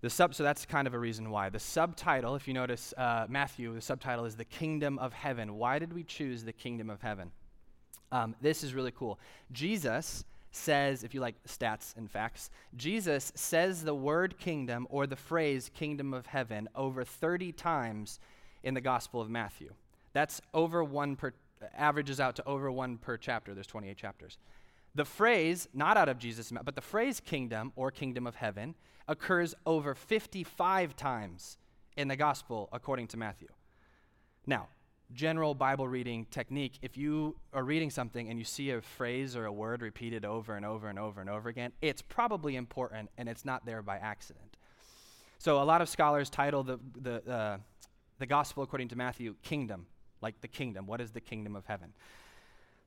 the 0.00 0.10
sub, 0.10 0.34
so 0.34 0.42
that's 0.42 0.66
kind 0.66 0.86
of 0.86 0.92
a 0.92 0.98
reason 0.98 1.30
why. 1.30 1.48
The 1.48 1.58
subtitle, 1.58 2.34
if 2.34 2.46
you 2.46 2.52
notice 2.52 2.92
uh, 2.98 3.26
Matthew, 3.28 3.72
the 3.74 3.80
subtitle 3.80 4.24
is 4.24 4.36
The 4.36 4.44
Kingdom 4.44 4.98
of 4.98 5.12
Heaven. 5.12 5.56
Why 5.56 5.78
did 5.78 5.92
we 5.92 6.04
choose 6.04 6.44
the 6.44 6.52
Kingdom 6.52 6.90
of 6.90 7.00
Heaven? 7.00 7.30
Um, 8.14 8.36
this 8.40 8.62
is 8.62 8.74
really 8.74 8.92
cool. 8.92 9.18
Jesus 9.50 10.24
says, 10.52 11.02
if 11.02 11.14
you 11.14 11.20
like 11.20 11.34
stats 11.48 11.96
and 11.96 12.08
facts, 12.08 12.48
Jesus 12.76 13.32
says 13.34 13.82
the 13.82 13.94
word 13.94 14.38
kingdom 14.38 14.86
or 14.88 15.08
the 15.08 15.16
phrase 15.16 15.68
kingdom 15.74 16.14
of 16.14 16.26
heaven 16.26 16.68
over 16.76 17.02
30 17.02 17.50
times 17.50 18.20
in 18.62 18.74
the 18.74 18.80
Gospel 18.80 19.20
of 19.20 19.28
Matthew. 19.28 19.72
That's 20.12 20.40
over 20.54 20.84
one 20.84 21.16
per 21.16 21.32
averages 21.76 22.20
out 22.20 22.36
to 22.36 22.46
over 22.46 22.70
one 22.70 22.98
per 22.98 23.16
chapter. 23.16 23.52
There's 23.52 23.66
28 23.66 23.96
chapters. 23.96 24.38
The 24.94 25.04
phrase, 25.04 25.66
not 25.74 25.96
out 25.96 26.08
of 26.08 26.20
Jesus' 26.20 26.52
mouth, 26.52 26.64
but 26.64 26.76
the 26.76 26.80
phrase 26.80 27.18
kingdom 27.18 27.72
or 27.74 27.90
kingdom 27.90 28.28
of 28.28 28.36
heaven 28.36 28.76
occurs 29.08 29.56
over 29.66 29.92
55 29.92 30.94
times 30.94 31.58
in 31.96 32.06
the 32.06 32.16
gospel 32.16 32.68
according 32.70 33.08
to 33.08 33.16
Matthew. 33.16 33.48
Now, 34.46 34.68
general 35.12 35.54
Bible 35.54 35.86
reading 35.86 36.26
technique 36.30 36.78
if 36.82 36.96
you 36.96 37.36
are 37.52 37.62
reading 37.62 37.90
something 37.90 38.28
and 38.30 38.38
you 38.38 38.44
see 38.44 38.70
a 38.70 38.80
phrase 38.80 39.36
or 39.36 39.44
a 39.46 39.52
word 39.52 39.82
repeated 39.82 40.24
over 40.24 40.56
and 40.56 40.64
over 40.64 40.88
and 40.88 40.98
over 40.98 41.20
and 41.20 41.30
over 41.30 41.48
again, 41.48 41.72
it's 41.80 42.02
probably 42.02 42.56
important 42.56 43.10
and 43.18 43.28
it's 43.28 43.44
not 43.44 43.64
there 43.66 43.82
by 43.82 43.96
accident. 43.98 44.56
So, 45.38 45.62
a 45.62 45.64
lot 45.64 45.82
of 45.82 45.88
scholars 45.88 46.30
title 46.30 46.62
the, 46.62 46.78
the, 47.00 47.30
uh, 47.30 47.58
the 48.18 48.26
gospel 48.26 48.62
according 48.62 48.88
to 48.88 48.96
Matthew 48.96 49.34
kingdom 49.42 49.86
like 50.24 50.40
the 50.40 50.48
kingdom. 50.48 50.86
What 50.86 51.00
is 51.00 51.12
the 51.12 51.20
kingdom 51.20 51.54
of 51.54 51.66
heaven? 51.66 51.92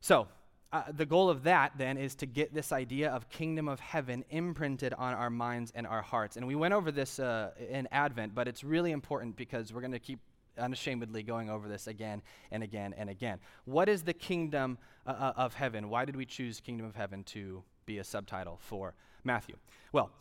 So, 0.01 0.27
uh, 0.73 0.83
the 0.91 1.05
goal 1.05 1.29
of 1.29 1.43
that 1.43 1.71
then 1.77 1.97
is 1.97 2.13
to 2.15 2.25
get 2.25 2.53
this 2.53 2.73
idea 2.73 3.09
of 3.09 3.29
kingdom 3.29 3.69
of 3.69 3.79
heaven 3.79 4.25
imprinted 4.29 4.93
on 4.93 5.13
our 5.13 5.29
minds 5.29 5.71
and 5.73 5.87
our 5.87 6.01
hearts. 6.01 6.35
And 6.35 6.45
we 6.45 6.55
went 6.55 6.73
over 6.73 6.91
this 6.91 7.19
uh, 7.19 7.51
in 7.69 7.87
Advent, 7.91 8.35
but 8.35 8.49
it's 8.49 8.65
really 8.65 8.91
important 8.91 9.37
because 9.37 9.71
we're 9.71 9.79
going 9.79 9.93
to 9.93 9.99
keep 9.99 10.19
unashamedly 10.57 11.23
going 11.23 11.49
over 11.49 11.67
this 11.67 11.87
again 11.87 12.21
and 12.51 12.63
again 12.63 12.93
and 12.97 13.09
again. 13.09 13.39
What 13.65 13.89
is 13.89 14.03
the 14.03 14.13
kingdom 14.13 14.77
uh, 15.05 15.11
uh, 15.11 15.33
of 15.37 15.53
heaven? 15.53 15.89
Why 15.89 16.05
did 16.05 16.15
we 16.15 16.25
choose 16.25 16.59
kingdom 16.59 16.85
of 16.85 16.95
heaven 16.95 17.23
to 17.25 17.63
be 17.85 17.99
a 17.99 18.03
subtitle 18.03 18.59
for 18.61 18.93
Matthew? 19.23 19.55
Well, 19.91 20.11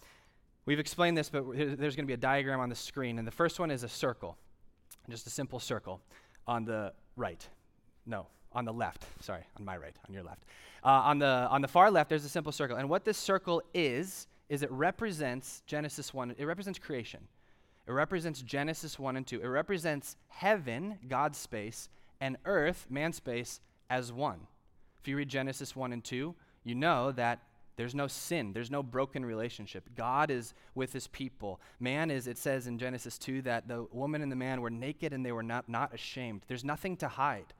we've 0.64 0.78
explained 0.78 1.16
this, 1.16 1.28
but 1.28 1.44
there's 1.52 1.96
going 1.96 2.04
to 2.04 2.06
be 2.06 2.14
a 2.14 2.18
diagram 2.18 2.60
on 2.60 2.68
the 2.68 2.74
screen, 2.74 3.18
and 3.18 3.26
the 3.26 3.32
first 3.32 3.58
one 3.58 3.70
is 3.70 3.82
a 3.82 3.88
circle, 3.88 4.36
just 5.08 5.26
a 5.26 5.30
simple 5.30 5.58
circle 5.58 6.00
on 6.46 6.64
the 6.64 6.92
right. 7.16 7.46
No, 8.06 8.26
on 8.52 8.64
the 8.64 8.72
left. 8.72 9.04
Sorry, 9.22 9.42
on 9.58 9.64
my 9.64 9.76
right, 9.76 9.94
on 10.06 10.14
your 10.14 10.22
left. 10.22 10.44
Uh, 10.84 10.88
on, 10.88 11.18
the, 11.18 11.26
on 11.26 11.60
the 11.60 11.68
far 11.68 11.90
left, 11.90 12.08
there's 12.08 12.24
a 12.24 12.28
simple 12.28 12.52
circle. 12.52 12.76
And 12.76 12.88
what 12.88 13.04
this 13.04 13.18
circle 13.18 13.62
is, 13.74 14.28
is 14.48 14.62
it 14.62 14.70
represents 14.70 15.62
Genesis 15.66 16.14
1, 16.14 16.36
it 16.38 16.44
represents 16.44 16.78
creation. 16.78 17.26
It 17.86 17.92
represents 17.92 18.42
Genesis 18.42 18.98
1 18.98 19.16
and 19.16 19.26
2. 19.26 19.40
It 19.42 19.46
represents 19.46 20.16
heaven, 20.28 20.98
God's 21.08 21.38
space, 21.38 21.88
and 22.20 22.36
earth, 22.44 22.86
man's 22.90 23.16
space, 23.16 23.60
as 23.88 24.12
one. 24.12 24.40
If 25.00 25.08
you 25.08 25.16
read 25.16 25.28
Genesis 25.28 25.76
1 25.76 25.92
and 25.92 26.02
2, 26.02 26.34
you 26.64 26.74
know 26.74 27.12
that 27.12 27.40
there's 27.76 27.94
no 27.94 28.06
sin. 28.06 28.52
There's 28.52 28.70
no 28.70 28.82
broken 28.82 29.24
relationship. 29.24 29.84
God 29.94 30.30
is 30.30 30.54
with 30.74 30.92
his 30.92 31.06
people. 31.08 31.60
Man 31.78 32.10
is, 32.10 32.26
it 32.26 32.38
says 32.38 32.66
in 32.66 32.78
Genesis 32.78 33.18
2 33.18 33.42
that 33.42 33.68
the 33.68 33.86
woman 33.92 34.22
and 34.22 34.32
the 34.32 34.36
man 34.36 34.62
were 34.62 34.70
naked 34.70 35.12
and 35.12 35.24
they 35.24 35.32
were 35.32 35.42
not, 35.42 35.68
not 35.68 35.94
ashamed. 35.94 36.42
There's 36.48 36.64
nothing 36.64 36.96
to 36.98 37.08
hide. 37.08 37.52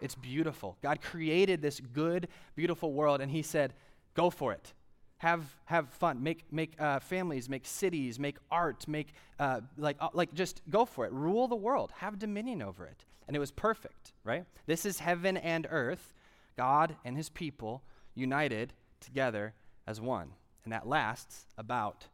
It's 0.00 0.14
beautiful. 0.14 0.76
God 0.82 1.02
created 1.02 1.60
this 1.60 1.80
good, 1.80 2.28
beautiful 2.54 2.92
world, 2.92 3.20
and 3.20 3.30
he 3.30 3.42
said, 3.42 3.74
go 4.14 4.30
for 4.30 4.52
it. 4.52 4.72
Have, 5.18 5.44
have 5.64 5.88
fun. 5.90 6.22
Make, 6.22 6.44
make 6.50 6.80
uh, 6.80 7.00
families, 7.00 7.48
make 7.48 7.66
cities, 7.66 8.18
make 8.18 8.36
art, 8.50 8.86
make, 8.88 9.14
uh, 9.38 9.60
like, 9.76 9.96
uh, 10.00 10.08
like, 10.12 10.34
just 10.34 10.60
go 10.68 10.84
for 10.84 11.06
it. 11.06 11.12
Rule 11.12 11.48
the 11.48 11.56
world. 11.56 11.92
Have 11.98 12.18
dominion 12.18 12.62
over 12.62 12.84
it. 12.86 13.04
And 13.26 13.36
it 13.36 13.40
was 13.40 13.50
perfect, 13.50 14.12
right? 14.22 14.44
This 14.66 14.84
is 14.84 14.98
heaven 14.98 15.36
and 15.36 15.66
earth, 15.70 16.12
God 16.56 16.96
and 17.04 17.16
his 17.16 17.30
people 17.30 17.82
united 18.14 18.74
together 19.00 19.54
as 19.86 20.00
one. 20.00 20.30
And 20.64 20.72
that 20.72 20.86
lasts 20.86 21.46
about 21.56 22.06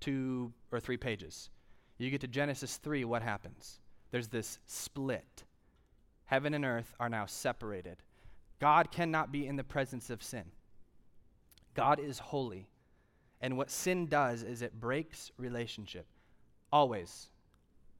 two 0.00 0.52
or 0.70 0.80
three 0.80 0.96
pages. 0.96 1.50
You 1.98 2.10
get 2.10 2.20
to 2.22 2.28
Genesis 2.28 2.76
3, 2.78 3.04
what 3.04 3.22
happens? 3.22 3.78
There's 4.10 4.28
this 4.28 4.58
split. 4.66 5.44
Heaven 6.26 6.54
and 6.54 6.64
earth 6.64 6.94
are 6.98 7.08
now 7.08 7.26
separated. 7.26 7.98
God 8.58 8.90
cannot 8.90 9.32
be 9.32 9.46
in 9.46 9.56
the 9.56 9.64
presence 9.64 10.10
of 10.10 10.22
sin. 10.22 10.44
God 11.74 12.00
is 12.00 12.18
holy. 12.18 12.68
And 13.40 13.56
what 13.56 13.70
sin 13.70 14.06
does 14.06 14.42
is 14.42 14.62
it 14.62 14.78
breaks 14.78 15.32
relationship. 15.36 16.06
Always. 16.72 17.28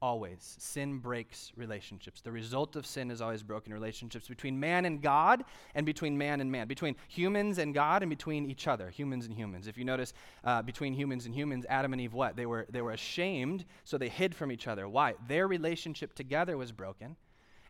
Always. 0.00 0.56
Sin 0.58 0.98
breaks 0.98 1.52
relationships. 1.56 2.20
The 2.20 2.32
result 2.32 2.74
of 2.74 2.86
sin 2.86 3.10
is 3.10 3.20
always 3.20 3.42
broken 3.42 3.72
relationships 3.72 4.28
between 4.28 4.58
man 4.58 4.84
and 4.84 5.00
God 5.00 5.44
and 5.74 5.86
between 5.86 6.18
man 6.18 6.40
and 6.40 6.50
man, 6.50 6.66
between 6.66 6.96
humans 7.08 7.58
and 7.58 7.72
God 7.72 8.02
and 8.02 8.10
between 8.10 8.50
each 8.50 8.66
other, 8.66 8.90
humans 8.90 9.26
and 9.26 9.34
humans. 9.34 9.68
If 9.68 9.78
you 9.78 9.84
notice, 9.84 10.12
uh, 10.44 10.62
between 10.62 10.94
humans 10.94 11.26
and 11.26 11.34
humans, 11.34 11.66
Adam 11.68 11.92
and 11.92 12.00
Eve, 12.00 12.14
what? 12.14 12.36
They 12.36 12.46
were, 12.46 12.66
they 12.70 12.82
were 12.82 12.92
ashamed, 12.92 13.64
so 13.84 13.96
they 13.98 14.08
hid 14.08 14.34
from 14.34 14.50
each 14.50 14.66
other. 14.66 14.88
Why? 14.88 15.14
Their 15.28 15.46
relationship 15.46 16.14
together 16.14 16.56
was 16.56 16.72
broken. 16.72 17.16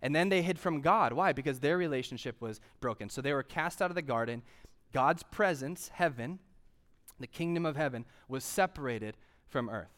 And 0.03 0.17
then 0.17 0.31
they 0.31 0.43
hid 0.43 0.59
from 0.59 0.81
God. 0.81 1.13
Why? 1.13 1.33
Because 1.33 1.61
their 1.61 1.79
relationship 1.79 2.41
was 2.41 2.61
broken. 2.81 3.09
So 3.09 3.23
they 3.23 3.33
were 3.33 3.45
cast 3.45 3.81
out 3.81 3.91
of 3.91 3.95
the 3.95 4.03
garden. 4.03 4.43
God's 4.93 5.23
presence, 5.23 5.89
heaven, 5.89 6.39
the 7.19 7.27
kingdom 7.27 7.67
of 7.67 7.77
heaven, 7.77 8.05
was 8.29 8.45
separated 8.45 9.17
from 9.49 9.69
earth, 9.69 9.93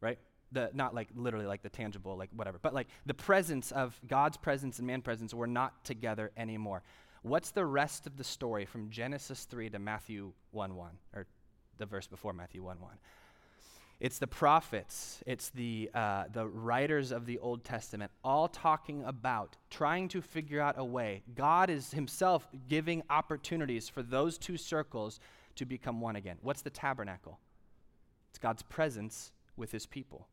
right? 0.00 0.18
The, 0.52 0.70
not 0.74 0.94
like 0.94 1.08
literally 1.14 1.46
like 1.46 1.62
the 1.62 1.68
tangible, 1.68 2.16
like 2.16 2.30
whatever, 2.34 2.58
but 2.60 2.74
like 2.74 2.88
the 3.04 3.14
presence 3.14 3.72
of 3.72 3.98
God's 4.06 4.36
presence 4.36 4.78
and 4.78 4.86
man 4.86 5.02
presence 5.02 5.34
were 5.34 5.46
not 5.46 5.84
together 5.84 6.30
anymore. 6.36 6.82
What's 7.22 7.50
the 7.50 7.64
rest 7.66 8.06
of 8.06 8.16
the 8.16 8.24
story 8.24 8.64
from 8.64 8.90
Genesis 8.90 9.44
3 9.44 9.70
to 9.70 9.78
Matthew 9.78 10.32
1 10.52 10.76
1, 10.76 10.90
or 11.14 11.26
the 11.78 11.86
verse 11.86 12.06
before 12.06 12.32
Matthew 12.32 12.62
1 12.62 12.80
1? 12.80 12.92
It's 13.98 14.18
the 14.18 14.26
prophets, 14.26 15.22
it's 15.26 15.48
the, 15.50 15.90
uh, 15.94 16.24
the 16.30 16.46
writers 16.46 17.12
of 17.12 17.24
the 17.24 17.38
Old 17.38 17.64
Testament, 17.64 18.10
all 18.22 18.46
talking 18.46 19.02
about 19.04 19.56
trying 19.70 20.08
to 20.08 20.20
figure 20.20 20.60
out 20.60 20.74
a 20.76 20.84
way. 20.84 21.22
God 21.34 21.70
is 21.70 21.92
Himself 21.92 22.46
giving 22.68 23.02
opportunities 23.08 23.88
for 23.88 24.02
those 24.02 24.36
two 24.36 24.58
circles 24.58 25.18
to 25.54 25.64
become 25.64 26.02
one 26.02 26.14
again. 26.14 26.36
What's 26.42 26.60
the 26.60 26.68
tabernacle? 26.68 27.40
It's 28.28 28.38
God's 28.38 28.62
presence 28.62 29.32
with 29.56 29.72
His 29.72 29.86
people. 29.86 30.28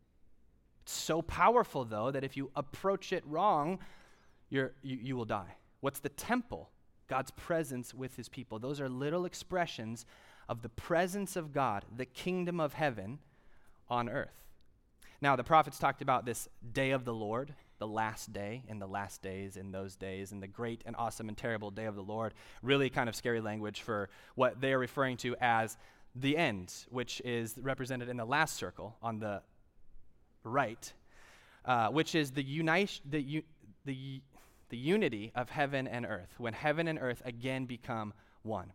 It's 0.82 0.92
so 0.92 1.22
powerful, 1.22 1.86
though, 1.86 2.12
that 2.12 2.26
if 2.26 2.36
you 2.36 2.52
approach 2.58 3.14
it 3.14 3.24
wrong, 3.26 3.80
you're, 4.50 4.74
you, 4.82 4.98
you 5.02 5.16
will 5.16 5.24
die. 5.24 5.56
What's 5.80 6.02
the 6.02 6.10
temple? 6.10 6.70
God's 7.08 7.32
presence 7.32 7.94
with 7.94 8.18
His 8.18 8.28
people. 8.28 8.60
Those 8.60 8.82
are 8.82 8.90
little 8.90 9.24
expressions 9.24 10.06
of 10.50 10.64
the 10.64 10.70
presence 10.70 11.38
of 11.38 11.54
God, 11.54 11.86
the 11.96 12.06
kingdom 12.06 12.60
of 12.60 12.74
heaven 12.74 13.20
on 13.94 14.10
earth. 14.10 14.34
Now, 15.22 15.36
the 15.36 15.44
prophets 15.44 15.80
talked 15.80 16.02
about 16.02 16.26
this 16.26 16.50
day 16.74 16.92
of 16.92 17.06
the 17.06 17.14
Lord, 17.14 17.54
the 17.78 17.88
last 17.88 18.34
day, 18.34 18.64
in 18.68 18.80
the 18.80 18.88
last 18.88 19.22
days, 19.22 19.56
in 19.56 19.72
those 19.72 19.96
days, 19.96 20.32
and 20.32 20.42
the 20.42 20.48
great 20.48 20.82
and 20.86 20.96
awesome 20.98 21.30
and 21.30 21.38
terrible 21.38 21.72
day 21.72 21.86
of 21.86 21.96
the 21.96 22.02
Lord. 22.02 22.34
Really 22.62 22.90
kind 22.90 23.08
of 23.08 23.16
scary 23.16 23.40
language 23.40 23.82
for 23.82 24.10
what 24.36 24.60
they 24.60 24.74
are 24.74 24.80
referring 24.80 25.18
to 25.18 25.36
as 25.40 25.78
the 26.16 26.36
end, 26.36 26.74
which 26.90 27.22
is 27.24 27.56
represented 27.62 28.10
in 28.10 28.18
the 28.18 28.26
last 28.26 28.56
circle 28.56 28.98
on 29.02 29.20
the 29.20 29.42
right, 30.44 30.92
uh, 31.66 31.88
which 31.90 32.16
is 32.16 32.32
the, 32.32 32.44
uni- 32.44 32.90
the, 33.10 33.44
the, 33.86 34.22
the 34.70 34.78
unity 34.78 35.32
of 35.36 35.50
heaven 35.50 35.88
and 35.88 36.06
earth, 36.06 36.34
when 36.38 36.54
heaven 36.54 36.88
and 36.88 37.00
earth 37.00 37.22
again 37.26 37.66
become 37.66 38.14
one. 38.42 38.74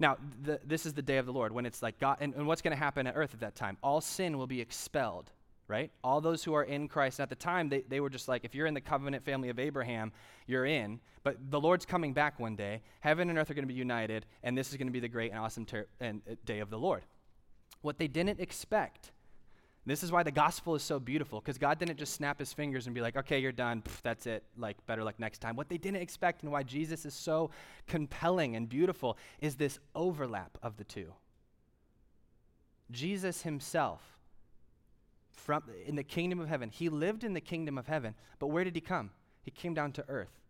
Now, 0.00 0.16
this 0.64 0.86
is 0.86 0.94
the 0.94 1.02
day 1.02 1.18
of 1.18 1.26
the 1.26 1.32
Lord 1.32 1.52
when 1.52 1.66
it's 1.66 1.82
like 1.82 1.98
God, 1.98 2.18
and, 2.20 2.34
and 2.34 2.46
what's 2.46 2.62
going 2.62 2.76
to 2.76 2.78
happen 2.78 3.06
at 3.06 3.16
earth 3.16 3.34
at 3.34 3.40
that 3.40 3.56
time? 3.56 3.76
All 3.82 4.00
sin 4.00 4.38
will 4.38 4.46
be 4.46 4.60
expelled, 4.60 5.30
right? 5.66 5.90
All 6.04 6.20
those 6.20 6.44
who 6.44 6.54
are 6.54 6.62
in 6.62 6.86
Christ. 6.86 7.18
And 7.18 7.24
at 7.24 7.30
the 7.30 7.36
time, 7.36 7.68
they, 7.68 7.82
they 7.88 7.98
were 8.00 8.10
just 8.10 8.28
like, 8.28 8.44
if 8.44 8.54
you're 8.54 8.66
in 8.66 8.74
the 8.74 8.80
covenant 8.80 9.24
family 9.24 9.48
of 9.48 9.58
Abraham, 9.58 10.12
you're 10.46 10.66
in. 10.66 11.00
But 11.24 11.50
the 11.50 11.60
Lord's 11.60 11.84
coming 11.84 12.12
back 12.12 12.38
one 12.38 12.54
day. 12.54 12.82
Heaven 13.00 13.28
and 13.28 13.38
earth 13.38 13.50
are 13.50 13.54
going 13.54 13.64
to 13.64 13.72
be 13.72 13.74
united, 13.74 14.24
and 14.44 14.56
this 14.56 14.70
is 14.70 14.76
going 14.76 14.86
to 14.86 14.92
be 14.92 15.00
the 15.00 15.08
great 15.08 15.32
and 15.32 15.40
awesome 15.40 15.66
ter- 15.66 15.88
and, 16.00 16.22
uh, 16.30 16.36
day 16.44 16.60
of 16.60 16.70
the 16.70 16.78
Lord. 16.78 17.04
What 17.82 17.98
they 17.98 18.08
didn't 18.08 18.40
expect 18.40 19.10
this 19.88 20.02
is 20.02 20.10
why 20.10 20.22
the 20.22 20.30
gospel 20.30 20.74
is 20.74 20.82
so 20.82 20.98
beautiful, 20.98 21.40
because 21.40 21.58
God 21.58 21.78
didn't 21.78 21.98
just 21.98 22.14
snap 22.14 22.38
his 22.38 22.52
fingers 22.52 22.86
and 22.86 22.94
be 22.94 23.00
like, 23.00 23.16
okay, 23.16 23.38
you're 23.38 23.52
done, 23.52 23.82
Pff, 23.82 24.02
that's 24.02 24.26
it, 24.26 24.42
like, 24.56 24.76
better 24.86 25.04
luck 25.04 25.14
next 25.18 25.38
time. 25.38 25.56
What 25.56 25.68
they 25.68 25.78
didn't 25.78 26.02
expect 26.02 26.42
and 26.42 26.50
why 26.50 26.62
Jesus 26.62 27.06
is 27.06 27.14
so 27.14 27.50
compelling 27.86 28.56
and 28.56 28.68
beautiful 28.68 29.16
is 29.40 29.56
this 29.56 29.78
overlap 29.94 30.58
of 30.62 30.76
the 30.76 30.84
two. 30.84 31.12
Jesus 32.90 33.42
himself, 33.42 34.02
from, 35.30 35.62
in 35.86 35.96
the 35.96 36.02
kingdom 36.02 36.40
of 36.40 36.48
heaven, 36.48 36.70
he 36.70 36.88
lived 36.88 37.24
in 37.24 37.34
the 37.34 37.40
kingdom 37.40 37.78
of 37.78 37.86
heaven, 37.86 38.14
but 38.38 38.48
where 38.48 38.64
did 38.64 38.74
he 38.74 38.80
come? 38.80 39.10
He 39.42 39.50
came 39.50 39.74
down 39.74 39.92
to 39.92 40.04
earth. 40.08 40.40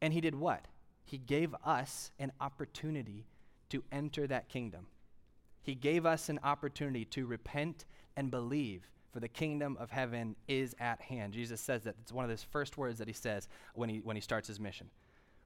And 0.00 0.12
he 0.12 0.20
did 0.20 0.34
what? 0.34 0.66
He 1.04 1.18
gave 1.18 1.54
us 1.64 2.10
an 2.18 2.32
opportunity 2.40 3.26
to 3.70 3.82
enter 3.90 4.26
that 4.26 4.48
kingdom. 4.48 4.86
He 5.62 5.74
gave 5.74 6.04
us 6.04 6.28
an 6.28 6.40
opportunity 6.44 7.04
to 7.06 7.26
repent 7.26 7.86
and 8.16 8.30
believe, 8.30 8.88
for 9.12 9.20
the 9.20 9.28
kingdom 9.28 9.76
of 9.78 9.90
heaven 9.90 10.34
is 10.48 10.74
at 10.80 11.00
hand. 11.00 11.32
Jesus 11.32 11.60
says 11.60 11.84
that. 11.84 11.94
It's 12.02 12.12
one 12.12 12.24
of 12.24 12.30
his 12.30 12.42
first 12.42 12.76
words 12.76 12.98
that 12.98 13.08
he 13.08 13.14
says 13.14 13.48
when 13.74 13.88
he, 13.88 13.98
when 13.98 14.16
he 14.16 14.22
starts 14.22 14.48
his 14.48 14.58
mission. 14.58 14.88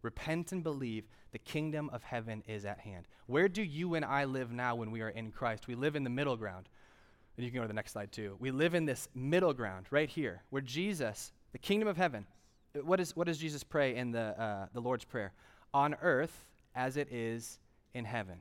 Repent 0.02 0.52
and 0.52 0.62
believe, 0.62 1.04
the 1.32 1.38
kingdom 1.38 1.90
of 1.92 2.02
heaven 2.02 2.42
is 2.46 2.64
at 2.64 2.78
hand. 2.78 3.06
Where 3.26 3.48
do 3.48 3.62
you 3.62 3.94
and 3.94 4.04
I 4.04 4.24
live 4.24 4.52
now 4.52 4.74
when 4.74 4.90
we 4.90 5.02
are 5.02 5.10
in 5.10 5.32
Christ? 5.32 5.66
We 5.66 5.74
live 5.74 5.96
in 5.96 6.04
the 6.04 6.10
middle 6.10 6.36
ground. 6.36 6.68
And 7.36 7.44
you 7.44 7.50
can 7.50 7.58
go 7.58 7.62
to 7.62 7.68
the 7.68 7.74
next 7.74 7.92
slide 7.92 8.10
too. 8.10 8.36
We 8.40 8.50
live 8.50 8.74
in 8.74 8.84
this 8.84 9.08
middle 9.14 9.52
ground 9.52 9.86
right 9.90 10.08
here, 10.08 10.42
where 10.50 10.62
Jesus, 10.62 11.32
the 11.52 11.58
kingdom 11.58 11.88
of 11.88 11.96
heaven, 11.96 12.26
what, 12.82 13.00
is, 13.00 13.14
what 13.16 13.26
does 13.26 13.38
Jesus 13.38 13.62
pray 13.62 13.96
in 13.96 14.12
the, 14.12 14.40
uh, 14.40 14.66
the 14.72 14.80
Lord's 14.80 15.04
Prayer? 15.04 15.32
On 15.74 15.94
earth 16.00 16.46
as 16.74 16.96
it 16.96 17.12
is 17.12 17.58
in 17.92 18.04
heaven. 18.04 18.38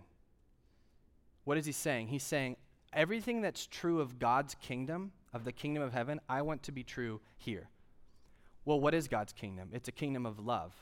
What 1.43 1.57
is 1.57 1.65
he 1.65 1.71
saying? 1.71 2.07
He's 2.07 2.23
saying, 2.23 2.55
everything 2.93 3.41
that's 3.41 3.67
true 3.67 3.99
of 3.99 4.19
God's 4.19 4.55
kingdom, 4.55 5.11
of 5.33 5.43
the 5.43 5.51
kingdom 5.51 5.83
of 5.83 5.93
heaven, 5.93 6.19
I 6.27 6.41
want 6.41 6.63
to 6.63 6.71
be 6.71 6.83
true 6.83 7.21
here. 7.37 7.69
Well, 8.65 8.79
what 8.79 8.93
is 8.93 9.07
God's 9.07 9.33
kingdom? 9.33 9.69
It's 9.71 9.87
a 9.87 9.93
kingdom 9.93 10.25
of 10.25 10.39
love, 10.39 10.73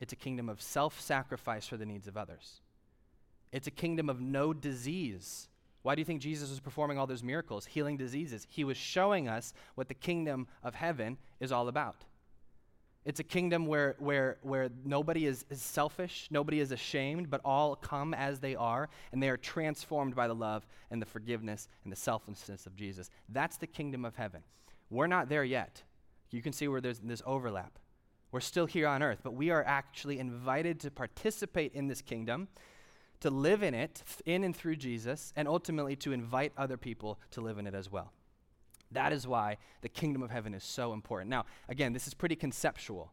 it's 0.00 0.12
a 0.12 0.16
kingdom 0.16 0.48
of 0.48 0.62
self 0.62 1.00
sacrifice 1.00 1.66
for 1.66 1.76
the 1.76 1.86
needs 1.86 2.08
of 2.08 2.16
others, 2.16 2.60
it's 3.50 3.66
a 3.66 3.72
kingdom 3.72 4.08
of 4.08 4.20
no 4.20 4.52
disease. 4.52 5.48
Why 5.82 5.96
do 5.96 6.00
you 6.00 6.04
think 6.04 6.22
Jesus 6.22 6.48
was 6.48 6.60
performing 6.60 6.96
all 6.96 7.08
those 7.08 7.24
miracles, 7.24 7.66
healing 7.66 7.96
diseases? 7.96 8.46
He 8.48 8.62
was 8.62 8.76
showing 8.76 9.28
us 9.28 9.52
what 9.74 9.88
the 9.88 9.94
kingdom 9.94 10.46
of 10.62 10.76
heaven 10.76 11.18
is 11.40 11.50
all 11.50 11.66
about. 11.66 12.04
It's 13.04 13.18
a 13.18 13.24
kingdom 13.24 13.66
where, 13.66 13.96
where, 13.98 14.38
where 14.42 14.70
nobody 14.84 15.26
is, 15.26 15.44
is 15.50 15.60
selfish, 15.60 16.28
nobody 16.30 16.60
is 16.60 16.70
ashamed, 16.70 17.30
but 17.30 17.40
all 17.44 17.74
come 17.74 18.14
as 18.14 18.38
they 18.38 18.54
are, 18.54 18.88
and 19.10 19.20
they 19.20 19.28
are 19.28 19.36
transformed 19.36 20.14
by 20.14 20.28
the 20.28 20.34
love 20.34 20.66
and 20.90 21.02
the 21.02 21.06
forgiveness 21.06 21.68
and 21.82 21.92
the 21.92 21.96
selflessness 21.96 22.64
of 22.64 22.76
Jesus. 22.76 23.10
That's 23.28 23.56
the 23.56 23.66
kingdom 23.66 24.04
of 24.04 24.14
heaven. 24.14 24.42
We're 24.88 25.08
not 25.08 25.28
there 25.28 25.42
yet. 25.42 25.82
You 26.30 26.42
can 26.42 26.52
see 26.52 26.68
where 26.68 26.80
there's 26.80 27.00
this 27.00 27.22
overlap. 27.26 27.78
We're 28.30 28.40
still 28.40 28.66
here 28.66 28.86
on 28.86 29.02
earth, 29.02 29.18
but 29.22 29.34
we 29.34 29.50
are 29.50 29.64
actually 29.64 30.18
invited 30.18 30.78
to 30.80 30.90
participate 30.90 31.74
in 31.74 31.88
this 31.88 32.00
kingdom, 32.02 32.48
to 33.20 33.30
live 33.30 33.62
in 33.62 33.74
it, 33.74 34.02
in 34.26 34.44
and 34.44 34.54
through 34.54 34.76
Jesus, 34.76 35.32
and 35.34 35.48
ultimately 35.48 35.96
to 35.96 36.12
invite 36.12 36.52
other 36.56 36.76
people 36.76 37.18
to 37.32 37.40
live 37.40 37.58
in 37.58 37.66
it 37.66 37.74
as 37.74 37.90
well. 37.90 38.12
That 38.92 39.12
is 39.12 39.26
why 39.26 39.58
the 39.80 39.88
kingdom 39.88 40.22
of 40.22 40.30
heaven 40.30 40.54
is 40.54 40.64
so 40.64 40.92
important. 40.92 41.30
Now, 41.30 41.46
again, 41.68 41.92
this 41.92 42.06
is 42.06 42.14
pretty 42.14 42.36
conceptual. 42.36 43.12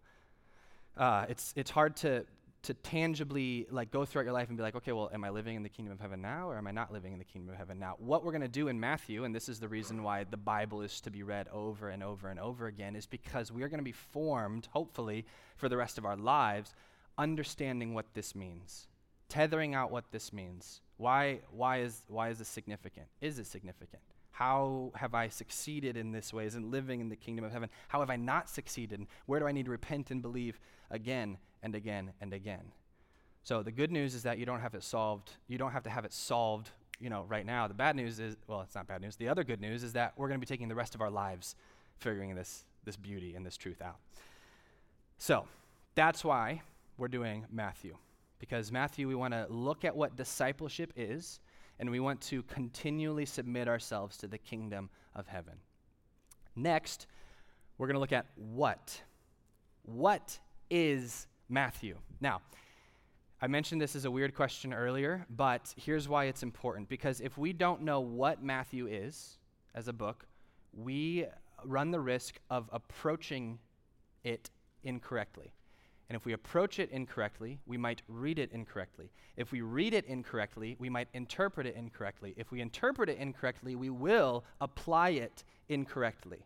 Uh, 0.98 1.26
it's, 1.30 1.54
it's 1.56 1.72
hard 1.72 1.96
to, 1.98 2.26
to 2.64 2.74
tangibly 2.74 3.68
like 3.72 3.90
go 3.90 4.04
throughout 4.04 4.26
your 4.26 4.34
life 4.34 4.50
and 4.50 4.58
be 4.58 4.64
like, 4.64 4.76
okay, 4.76 4.92
well, 4.92 5.10
am 5.14 5.24
I 5.24 5.30
living 5.30 5.56
in 5.56 5.64
the 5.64 5.70
kingdom 5.70 5.94
of 5.94 6.00
heaven 6.00 6.22
now 6.22 6.50
or 6.50 6.58
am 6.58 6.68
I 6.68 6.72
not 6.72 6.92
living 6.92 7.14
in 7.14 7.20
the 7.20 7.26
kingdom 7.26 7.50
of 7.54 7.58
heaven 7.58 7.80
now? 7.80 7.96
What 8.00 8.24
we're 8.24 8.32
going 8.32 8.42
to 8.42 8.48
do 8.48 8.68
in 8.68 8.80
Matthew, 8.80 9.24
and 9.24 9.34
this 9.34 9.48
is 9.48 9.60
the 9.60 9.68
reason 9.68 10.04
why 10.04 10.26
the 10.26 10.38
Bible 10.38 10.82
is 10.82 11.00
to 11.02 11.12
be 11.12 11.24
read 11.24 11.48
over 11.54 11.90
and 11.90 12.04
over 12.04 12.30
and 12.30 12.40
over 12.40 12.68
again, 12.68 12.96
is 12.96 13.06
because 13.06 13.52
we 13.52 13.64
are 13.64 13.70
going 13.70 13.80
to 13.80 13.84
be 13.84 13.94
formed, 13.94 14.68
hopefully, 14.74 15.26
for 15.56 15.70
the 15.70 15.78
rest 15.78 15.98
of 15.98 16.06
our 16.06 16.18
lives, 16.18 16.74
understanding 17.18 17.94
what 17.94 18.14
this 18.14 18.36
means, 18.36 18.88
tethering 19.30 19.74
out 19.74 19.92
what 19.92 20.12
this 20.12 20.34
means. 20.34 20.82
Why, 20.98 21.40
why, 21.52 21.80
is, 21.80 22.02
why 22.10 22.30
is 22.30 22.40
this 22.40 22.50
significant? 22.50 23.08
Is 23.22 23.40
it 23.40 23.46
significant? 23.46 24.02
How 24.40 24.94
have 24.96 25.14
I 25.14 25.28
succeeded 25.28 25.98
in 25.98 26.14
this 26.14 26.32
way? 26.32 26.46
Isn't 26.46 26.72
living 26.72 27.02
in 27.02 27.10
the 27.10 27.18
kingdom 27.18 27.44
of 27.44 27.52
heaven? 27.52 27.70
How 27.90 28.00
have 28.00 28.10
I 28.10 28.16
not 28.16 28.50
succeeded? 28.50 29.06
Where 29.26 29.38
do 29.38 29.46
I 29.46 29.52
need 29.52 29.66
to 29.66 29.72
repent 29.72 30.12
and 30.12 30.22
believe 30.22 30.62
again 30.90 31.38
and 31.62 31.76
again 31.76 32.14
and 32.22 32.34
again? 32.34 32.72
So 33.44 33.64
the 33.64 33.72
good 33.74 33.92
news 33.92 34.16
is 34.16 34.24
that 34.24 34.38
you 34.38 34.46
don't 34.46 34.62
have 34.62 34.76
it 34.76 34.84
solved. 34.84 35.32
You 35.50 35.58
don't 35.58 35.74
have 35.74 35.84
to 35.84 35.90
have 35.90 36.06
it 36.06 36.14
solved, 36.14 36.70
you 37.02 37.10
know, 37.10 37.26
right 37.28 37.46
now. 37.46 37.68
The 37.68 37.74
bad 37.74 37.98
news 37.98 38.22
is, 38.22 38.38
well, 38.48 38.62
it's 38.62 38.76
not 38.76 38.88
bad 38.88 39.02
news. 39.02 39.18
The 39.18 39.28
other 39.28 39.44
good 39.44 39.60
news 39.60 39.84
is 39.84 39.92
that 39.92 40.14
we're 40.16 40.30
going 40.30 40.40
to 40.40 40.48
be 40.48 40.54
taking 40.54 40.70
the 40.70 40.76
rest 40.76 40.96
of 40.96 41.02
our 41.02 41.12
lives 41.12 41.56
figuring 41.98 42.34
this 42.34 42.64
this 42.86 42.96
beauty 42.96 43.36
and 43.36 43.46
this 43.46 43.58
truth 43.58 43.82
out. 43.82 43.98
So, 45.18 45.48
that's 45.96 46.24
why 46.24 46.62
we're 46.98 47.10
doing 47.10 47.46
Matthew. 47.52 47.98
because 48.40 48.72
Matthew, 48.72 49.08
we 49.08 49.16
want 49.16 49.34
to 49.34 49.46
look 49.50 49.84
at 49.84 49.96
what 49.96 50.16
discipleship 50.16 50.94
is, 50.96 51.42
and 51.80 51.90
we 51.90 52.00
want 52.00 52.22
to 52.22 52.44
continually 52.44 53.26
submit 53.26 53.68
ourselves 53.68 54.18
to 54.18 54.28
the 54.28 54.38
kingdom 54.38 54.90
of 55.16 55.28
heaven. 55.28 55.54
Next, 56.56 57.08
we're 57.78 57.88
going 57.88 57.96
to 57.96 58.02
look 58.02 58.12
at 58.12 58.26
what. 58.36 59.02
What 59.84 60.40
is 60.70 61.28
Matthew? 61.48 61.96
Now, 62.20 62.42
I 63.42 63.48
mentioned 63.48 63.80
this 63.80 63.96
as 63.96 64.04
a 64.04 64.12
weird 64.12 64.36
question 64.36 64.74
earlier, 64.74 65.26
but 65.30 65.74
here's 65.78 66.10
why 66.10 66.26
it's 66.26 66.44
important. 66.44 66.90
Because 66.90 67.22
if 67.22 67.38
we 67.38 67.54
don't 67.54 67.84
know 67.84 68.02
what 68.02 68.44
Matthew 68.44 68.88
is 68.88 69.38
as 69.74 69.88
a 69.88 69.94
book, 69.94 70.26
we 70.74 71.26
run 71.64 71.92
the 71.92 72.00
risk 72.00 72.36
of 72.50 72.70
approaching 72.74 73.60
it 74.24 74.50
incorrectly. 74.84 75.54
And 76.10 76.16
if 76.16 76.26
we 76.26 76.34
approach 76.34 76.80
it 76.80 76.90
incorrectly, 76.90 77.60
we 77.68 77.78
might 77.78 78.02
read 78.08 78.40
it 78.40 78.52
incorrectly. 78.52 79.12
If 79.38 79.52
we 79.52 79.62
read 79.62 79.94
it 79.94 80.06
incorrectly, 80.06 80.76
we 80.80 80.90
might 80.90 81.08
interpret 81.14 81.68
it 81.68 81.76
incorrectly. 81.76 82.34
If 82.36 82.52
we 82.52 82.62
interpret 82.62 83.10
it 83.10 83.20
incorrectly, 83.20 83.76
we 83.76 83.92
will 83.92 84.44
apply 84.60 85.10
it 85.10 85.44
incorrectly. 85.68 86.46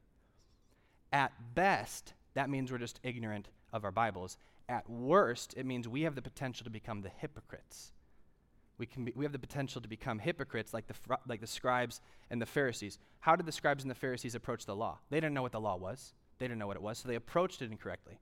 At 1.13 1.31
best, 1.55 2.13
that 2.33 2.49
means 2.49 2.71
we're 2.71 2.77
just 2.77 2.99
ignorant 3.03 3.47
of 3.71 3.85
our 3.85 3.91
Bibles. 3.91 4.37
At 4.67 4.89
worst, 4.89 5.53
it 5.55 5.65
means 5.65 5.87
we 5.87 6.01
have 6.01 6.15
the 6.15 6.21
potential 6.21 6.65
to 6.65 6.69
become 6.69 7.01
the 7.01 7.11
hypocrites. 7.17 7.93
We, 8.77 8.85
can 8.85 9.05
be, 9.05 9.13
we 9.15 9.23
have 9.23 9.31
the 9.31 9.39
potential 9.39 9.79
to 9.79 9.87
become 9.87 10.19
hypocrites 10.19 10.73
like 10.73 10.87
the, 10.87 10.95
like 11.25 11.39
the 11.39 11.47
scribes 11.47 12.01
and 12.29 12.41
the 12.41 12.45
Pharisees. 12.45 12.99
How 13.21 13.37
did 13.37 13.45
the 13.45 13.51
scribes 13.53 13.83
and 13.85 13.91
the 13.91 13.95
Pharisees 13.95 14.35
approach 14.35 14.65
the 14.65 14.75
law? 14.75 14.99
They 15.09 15.17
didn't 15.17 15.35
know 15.35 15.41
what 15.41 15.53
the 15.53 15.61
law 15.61 15.77
was, 15.77 16.13
they 16.39 16.47
didn't 16.47 16.59
know 16.59 16.67
what 16.67 16.75
it 16.75 16.81
was, 16.81 16.97
so 16.97 17.07
they 17.07 17.15
approached 17.15 17.61
it 17.61 17.71
incorrectly. 17.71 18.19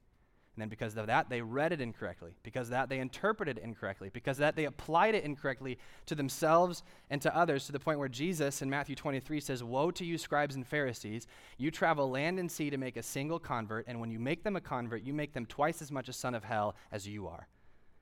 And 0.61 0.69
then 0.69 0.69
because 0.69 0.95
of 0.95 1.07
that, 1.07 1.27
they 1.27 1.41
read 1.41 1.71
it 1.71 1.81
incorrectly. 1.81 2.35
Because 2.43 2.67
of 2.67 2.71
that, 2.71 2.87
they 2.87 2.99
interpreted 2.99 3.57
it 3.57 3.63
incorrectly. 3.63 4.11
Because 4.13 4.37
of 4.37 4.41
that, 4.41 4.55
they 4.55 4.65
applied 4.65 5.15
it 5.15 5.23
incorrectly 5.23 5.79
to 6.05 6.13
themselves 6.13 6.83
and 7.09 7.19
to 7.23 7.35
others 7.35 7.65
to 7.65 7.71
the 7.71 7.79
point 7.79 7.97
where 7.97 8.07
Jesus 8.07 8.61
in 8.61 8.69
Matthew 8.69 8.95
23 8.95 9.39
says, 9.39 9.63
Woe 9.63 9.89
to 9.89 10.05
you, 10.05 10.19
scribes 10.19 10.53
and 10.53 10.67
Pharisees! 10.67 11.25
You 11.57 11.71
travel 11.71 12.11
land 12.11 12.37
and 12.37 12.51
sea 12.51 12.69
to 12.69 12.77
make 12.77 12.95
a 12.95 13.01
single 13.01 13.39
convert, 13.39 13.87
and 13.87 13.99
when 13.99 14.11
you 14.11 14.19
make 14.19 14.43
them 14.43 14.55
a 14.55 14.61
convert, 14.61 15.01
you 15.01 15.15
make 15.15 15.33
them 15.33 15.47
twice 15.47 15.81
as 15.81 15.91
much 15.91 16.09
a 16.09 16.13
son 16.13 16.35
of 16.35 16.43
hell 16.43 16.75
as 16.91 17.07
you 17.07 17.27
are. 17.27 17.47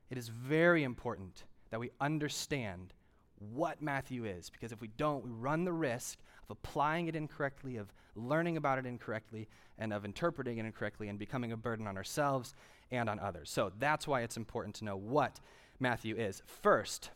It 0.10 0.18
is 0.18 0.28
very 0.28 0.84
important 0.84 1.46
that 1.70 1.80
we 1.80 1.92
understand 2.02 2.94
what 3.38 3.82
Matthew 3.82 4.26
is, 4.26 4.50
because 4.50 4.74
if 4.74 4.82
we 4.82 4.90
don't, 4.98 5.24
we 5.24 5.32
run 5.32 5.64
the 5.64 5.72
risk 5.72 6.20
of 6.50 6.58
applying 6.58 7.08
it 7.08 7.16
incorrectly, 7.16 7.78
of 7.78 7.94
learning 8.16 8.58
about 8.58 8.80
it 8.80 8.86
incorrectly, 8.86 9.48
and 9.78 9.94
of 9.94 10.06
interpreting 10.06 10.58
it 10.58 10.66
incorrectly 10.66 11.08
and 11.08 11.18
becoming 11.18 11.52
a 11.52 11.58
burden 11.58 11.88
on 11.88 11.98
ourselves 11.98 12.54
and 12.92 13.10
on 13.10 13.20
others. 13.20 13.50
So 13.50 13.72
that's 13.80 14.08
why 14.08 14.22
it's 14.22 14.38
important 14.38 14.76
to 14.76 14.86
know 14.86 14.98
what 14.98 15.40
Matthew 15.80 16.16
is. 16.16 16.42
First, 16.46 17.12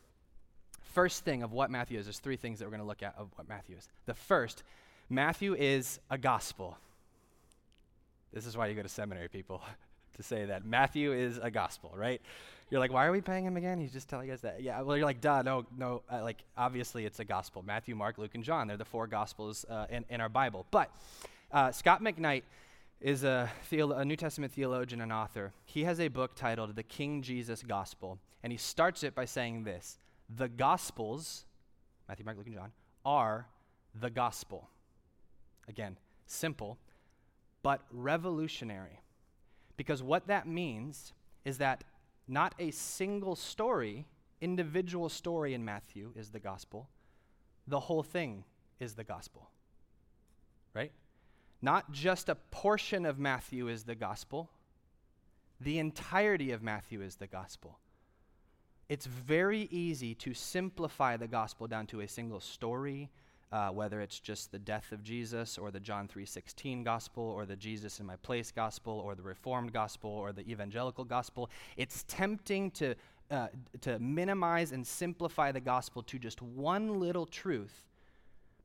first 0.81 1.25
thing 1.25 1.43
of 1.43 1.51
what 1.51 1.69
Matthew 1.69 1.99
is, 1.99 2.05
there's 2.05 2.19
three 2.19 2.37
things 2.37 2.59
that 2.59 2.65
we're 2.65 2.71
going 2.71 2.81
to 2.81 2.87
look 2.87 3.03
at 3.03 3.15
of 3.17 3.29
what 3.35 3.49
Matthew 3.49 3.75
is. 3.75 3.87
The 4.05 4.13
first, 4.13 4.63
Matthew 5.09 5.55
is 5.55 5.99
a 6.09 6.17
gospel. 6.17 6.77
This 8.31 8.45
is 8.45 8.55
why 8.55 8.67
you 8.67 8.75
go 8.75 8.83
to 8.83 8.89
seminary, 8.89 9.27
people, 9.27 9.61
to 10.17 10.23
say 10.23 10.45
that 10.45 10.65
Matthew 10.65 11.11
is 11.11 11.37
a 11.37 11.51
gospel, 11.51 11.93
right? 11.95 12.21
You're 12.73 12.79
like, 12.79 12.91
why 12.91 13.05
are 13.05 13.11
we 13.11 13.21
paying 13.21 13.45
him 13.45 13.55
again? 13.55 13.79
He's 13.79 13.93
just 13.93 14.09
telling 14.09 14.31
us 14.31 14.41
that. 14.41 14.63
Yeah, 14.63 14.81
well, 14.81 14.97
you're 14.97 15.05
like, 15.05 15.21
duh, 15.21 15.43
no, 15.43 15.63
no. 15.77 16.01
Uh, 16.11 16.23
like, 16.23 16.39
obviously, 16.57 17.05
it's 17.05 17.19
a 17.19 17.23
gospel. 17.23 17.61
Matthew, 17.61 17.93
Mark, 17.93 18.17
Luke, 18.17 18.33
and 18.33 18.43
John. 18.43 18.67
They're 18.67 18.77
the 18.77 18.83
four 18.83 19.05
gospels 19.05 19.63
uh, 19.69 19.85
in, 19.91 20.03
in 20.09 20.19
our 20.19 20.27
Bible. 20.27 20.65
But 20.71 20.89
uh, 21.51 21.71
Scot 21.71 22.01
McKnight 22.01 22.41
is 22.99 23.23
a, 23.23 23.47
theolo- 23.71 23.99
a 23.99 24.03
New 24.03 24.15
Testament 24.15 24.53
theologian 24.53 25.01
and 25.01 25.13
author. 25.13 25.53
He 25.65 25.83
has 25.83 25.99
a 25.99 26.07
book 26.07 26.31
titled 26.35 26.75
The 26.75 26.81
King 26.81 27.21
Jesus 27.21 27.61
Gospel. 27.61 28.17
And 28.41 28.51
he 28.51 28.57
starts 28.57 29.03
it 29.03 29.13
by 29.13 29.25
saying 29.25 29.65
this 29.65 29.99
The 30.35 30.49
Gospels, 30.49 31.45
Matthew, 32.09 32.25
Mark, 32.25 32.37
Luke, 32.37 32.47
and 32.47 32.55
John, 32.55 32.71
are 33.05 33.45
the 33.93 34.09
gospel. 34.09 34.67
Again, 35.67 35.95
simple, 36.25 36.79
but 37.61 37.81
revolutionary. 37.91 38.99
Because 39.77 40.01
what 40.01 40.25
that 40.25 40.47
means 40.47 41.13
is 41.45 41.59
that 41.59 41.83
not 42.33 42.55
a 42.59 42.71
single 42.71 43.35
story, 43.35 44.05
individual 44.41 45.07
story 45.07 45.53
in 45.53 45.63
Matthew 45.63 46.11
is 46.15 46.31
the 46.31 46.39
gospel. 46.39 46.89
The 47.67 47.79
whole 47.79 48.03
thing 48.03 48.43
is 48.79 48.95
the 48.95 49.03
gospel. 49.03 49.49
Right? 50.73 50.91
Not 51.61 51.91
just 51.91 52.27
a 52.27 52.35
portion 52.35 53.05
of 53.05 53.19
Matthew 53.19 53.67
is 53.69 53.83
the 53.83 53.95
gospel, 53.95 54.49
the 55.61 55.79
entirety 55.79 56.51
of 56.51 56.61
Matthew 56.61 57.01
is 57.01 57.15
the 57.15 57.27
gospel. 57.27 57.79
It's 58.89 59.05
very 59.05 59.69
easy 59.71 60.13
to 60.15 60.33
simplify 60.33 61.15
the 61.15 61.27
gospel 61.27 61.67
down 61.67 61.87
to 61.87 62.01
a 62.01 62.07
single 62.07 62.41
story, 62.41 63.09
uh, 63.53 63.69
whether 63.69 64.01
it's 64.01 64.19
just 64.19 64.51
the 64.51 64.57
death 64.57 64.91
of 64.91 65.03
Jesus 65.03 65.59
or 65.59 65.69
the 65.69 65.79
John 65.79 66.07
3:16 66.07 66.83
gospel 66.83 67.23
or 67.23 67.45
the 67.45 67.55
Jesus 67.55 67.99
in 67.99 68.05
my 68.05 68.15
place 68.17 68.51
gospel 68.51 68.93
or 68.93 69.13
the 69.13 69.21
reformed 69.21 69.71
gospel 69.71 70.09
or 70.09 70.33
the 70.33 70.41
evangelical 70.51 71.05
gospel. 71.05 71.51
It's 71.77 72.03
tempting 72.07 72.71
to 72.71 72.95
uh, 73.29 73.47
to 73.81 73.99
minimize 73.99 74.71
and 74.71 74.85
simplify 74.85 75.51
the 75.51 75.59
gospel 75.61 76.01
to 76.03 76.17
just 76.17 76.41
one 76.41 76.99
little 76.99 77.27
truth. 77.27 77.87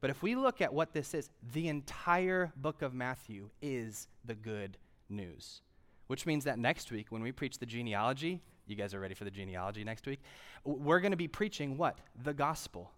But 0.01 0.11
if 0.11 0.23
we 0.23 0.35
look 0.35 0.63
at 0.63 0.73
what 0.73 0.95
this 0.95 1.13
is, 1.13 1.31
the 1.53 1.69
entire 1.69 2.53
book 2.57 2.83
of 2.83 2.95
Matthew 2.95 3.51
is 3.61 4.09
the 4.25 4.35
good 4.35 4.79
news. 5.11 5.61
Which 6.07 6.25
means 6.25 6.45
that 6.45 6.59
next 6.59 6.91
week, 6.91 7.07
when 7.11 7.23
we 7.23 7.33
preach 7.33 7.59
the 7.59 7.67
genealogy, 7.67 8.41
you 8.67 8.77
guys 8.77 8.95
are 8.95 9.01
ready 9.01 9.15
for 9.15 9.25
the 9.25 9.31
genealogy 9.31 9.85
next 9.85 10.07
week? 10.07 10.21
We're 10.65 11.01
going 11.01 11.11
to 11.11 11.17
be 11.17 11.29
preaching 11.29 11.77
what? 11.77 11.99
The 12.23 12.33
gospel. 12.33 12.91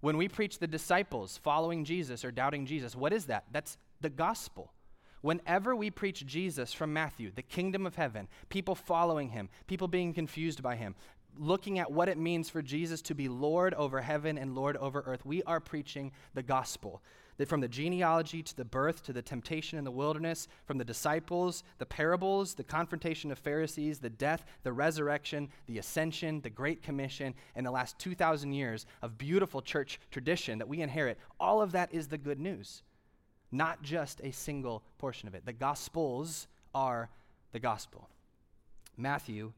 When 0.00 0.16
we 0.16 0.28
preach 0.28 0.58
the 0.58 0.66
disciples 0.66 1.38
following 1.38 1.84
Jesus 1.84 2.24
or 2.24 2.30
doubting 2.30 2.66
Jesus, 2.66 2.94
what 2.94 3.12
is 3.12 3.26
that? 3.26 3.44
That's 3.52 3.76
the 4.00 4.10
gospel. 4.10 4.72
Whenever 5.20 5.74
we 5.74 5.90
preach 5.90 6.24
Jesus 6.24 6.72
from 6.72 6.92
Matthew, 6.92 7.32
the 7.34 7.42
kingdom 7.42 7.86
of 7.86 7.96
heaven, 7.96 8.28
people 8.48 8.76
following 8.76 9.30
him, 9.30 9.48
people 9.66 9.88
being 9.88 10.14
confused 10.14 10.62
by 10.62 10.76
him, 10.76 10.94
looking 11.36 11.78
at 11.78 11.90
what 11.90 12.08
it 12.08 12.18
means 12.18 12.48
for 12.48 12.62
Jesus 12.62 13.02
to 13.02 13.14
be 13.14 13.28
Lord 13.28 13.74
over 13.74 14.00
heaven 14.00 14.38
and 14.38 14.54
Lord 14.54 14.76
over 14.76 15.02
earth, 15.06 15.26
we 15.26 15.42
are 15.42 15.60
preaching 15.60 16.12
the 16.34 16.42
gospel 16.42 17.02
that 17.38 17.48
from 17.48 17.60
the 17.60 17.68
genealogy 17.68 18.42
to 18.42 18.56
the 18.56 18.64
birth 18.64 19.02
to 19.04 19.12
the 19.12 19.22
temptation 19.22 19.78
in 19.78 19.84
the 19.84 19.90
wilderness, 19.90 20.48
from 20.66 20.76
the 20.76 20.84
disciples, 20.84 21.64
the 21.78 21.86
parables, 21.86 22.54
the 22.54 22.64
confrontation 22.64 23.30
of 23.30 23.38
Pharisees, 23.38 24.00
the 24.00 24.10
death, 24.10 24.44
the 24.64 24.72
resurrection, 24.72 25.48
the 25.66 25.78
ascension, 25.78 26.40
the 26.42 26.50
Great 26.50 26.82
Commission, 26.82 27.34
and 27.54 27.64
the 27.64 27.70
last 27.70 27.98
2,000 27.98 28.52
years 28.52 28.86
of 29.02 29.16
beautiful 29.16 29.62
church 29.62 30.00
tradition 30.10 30.58
that 30.58 30.68
we 30.68 30.82
inherit, 30.82 31.18
all 31.40 31.62
of 31.62 31.72
that 31.72 31.94
is 31.94 32.08
the 32.08 32.18
good 32.18 32.40
news, 32.40 32.82
not 33.50 33.82
just 33.82 34.20
a 34.22 34.32
single 34.32 34.82
portion 34.98 35.28
of 35.28 35.34
it. 35.34 35.46
The 35.46 35.52
Gospels 35.52 36.48
are 36.74 37.08
the 37.52 37.60
gospel. 37.60 38.08
Matthew 38.96 39.52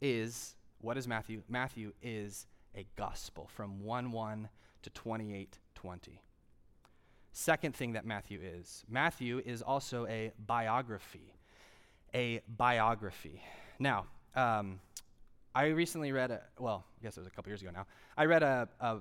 is, 0.00 0.56
what 0.80 0.96
is 0.96 1.06
Matthew? 1.06 1.42
Matthew 1.48 1.92
is 2.02 2.46
a 2.74 2.86
gospel 2.96 3.48
from 3.54 3.84
1 3.84 4.10
1 4.10 4.48
to 4.82 4.90
28 4.90 5.58
20. 5.74 6.22
Second 7.32 7.74
thing 7.74 7.92
that 7.92 8.04
Matthew 8.04 8.40
is 8.42 8.84
Matthew 8.88 9.40
is 9.44 9.62
also 9.62 10.06
a 10.06 10.32
biography. 10.46 11.34
A 12.14 12.40
biography. 12.56 13.40
Now, 13.78 14.06
um, 14.34 14.80
I 15.54 15.66
recently 15.66 16.12
read 16.12 16.30
a, 16.30 16.40
well, 16.58 16.84
I 17.00 17.04
guess 17.04 17.16
it 17.16 17.20
was 17.20 17.26
a 17.26 17.30
couple 17.30 17.50
years 17.50 17.62
ago 17.62 17.70
now. 17.72 17.86
I 18.16 18.24
read 18.24 18.42
a, 18.42 18.68
a 18.80 18.98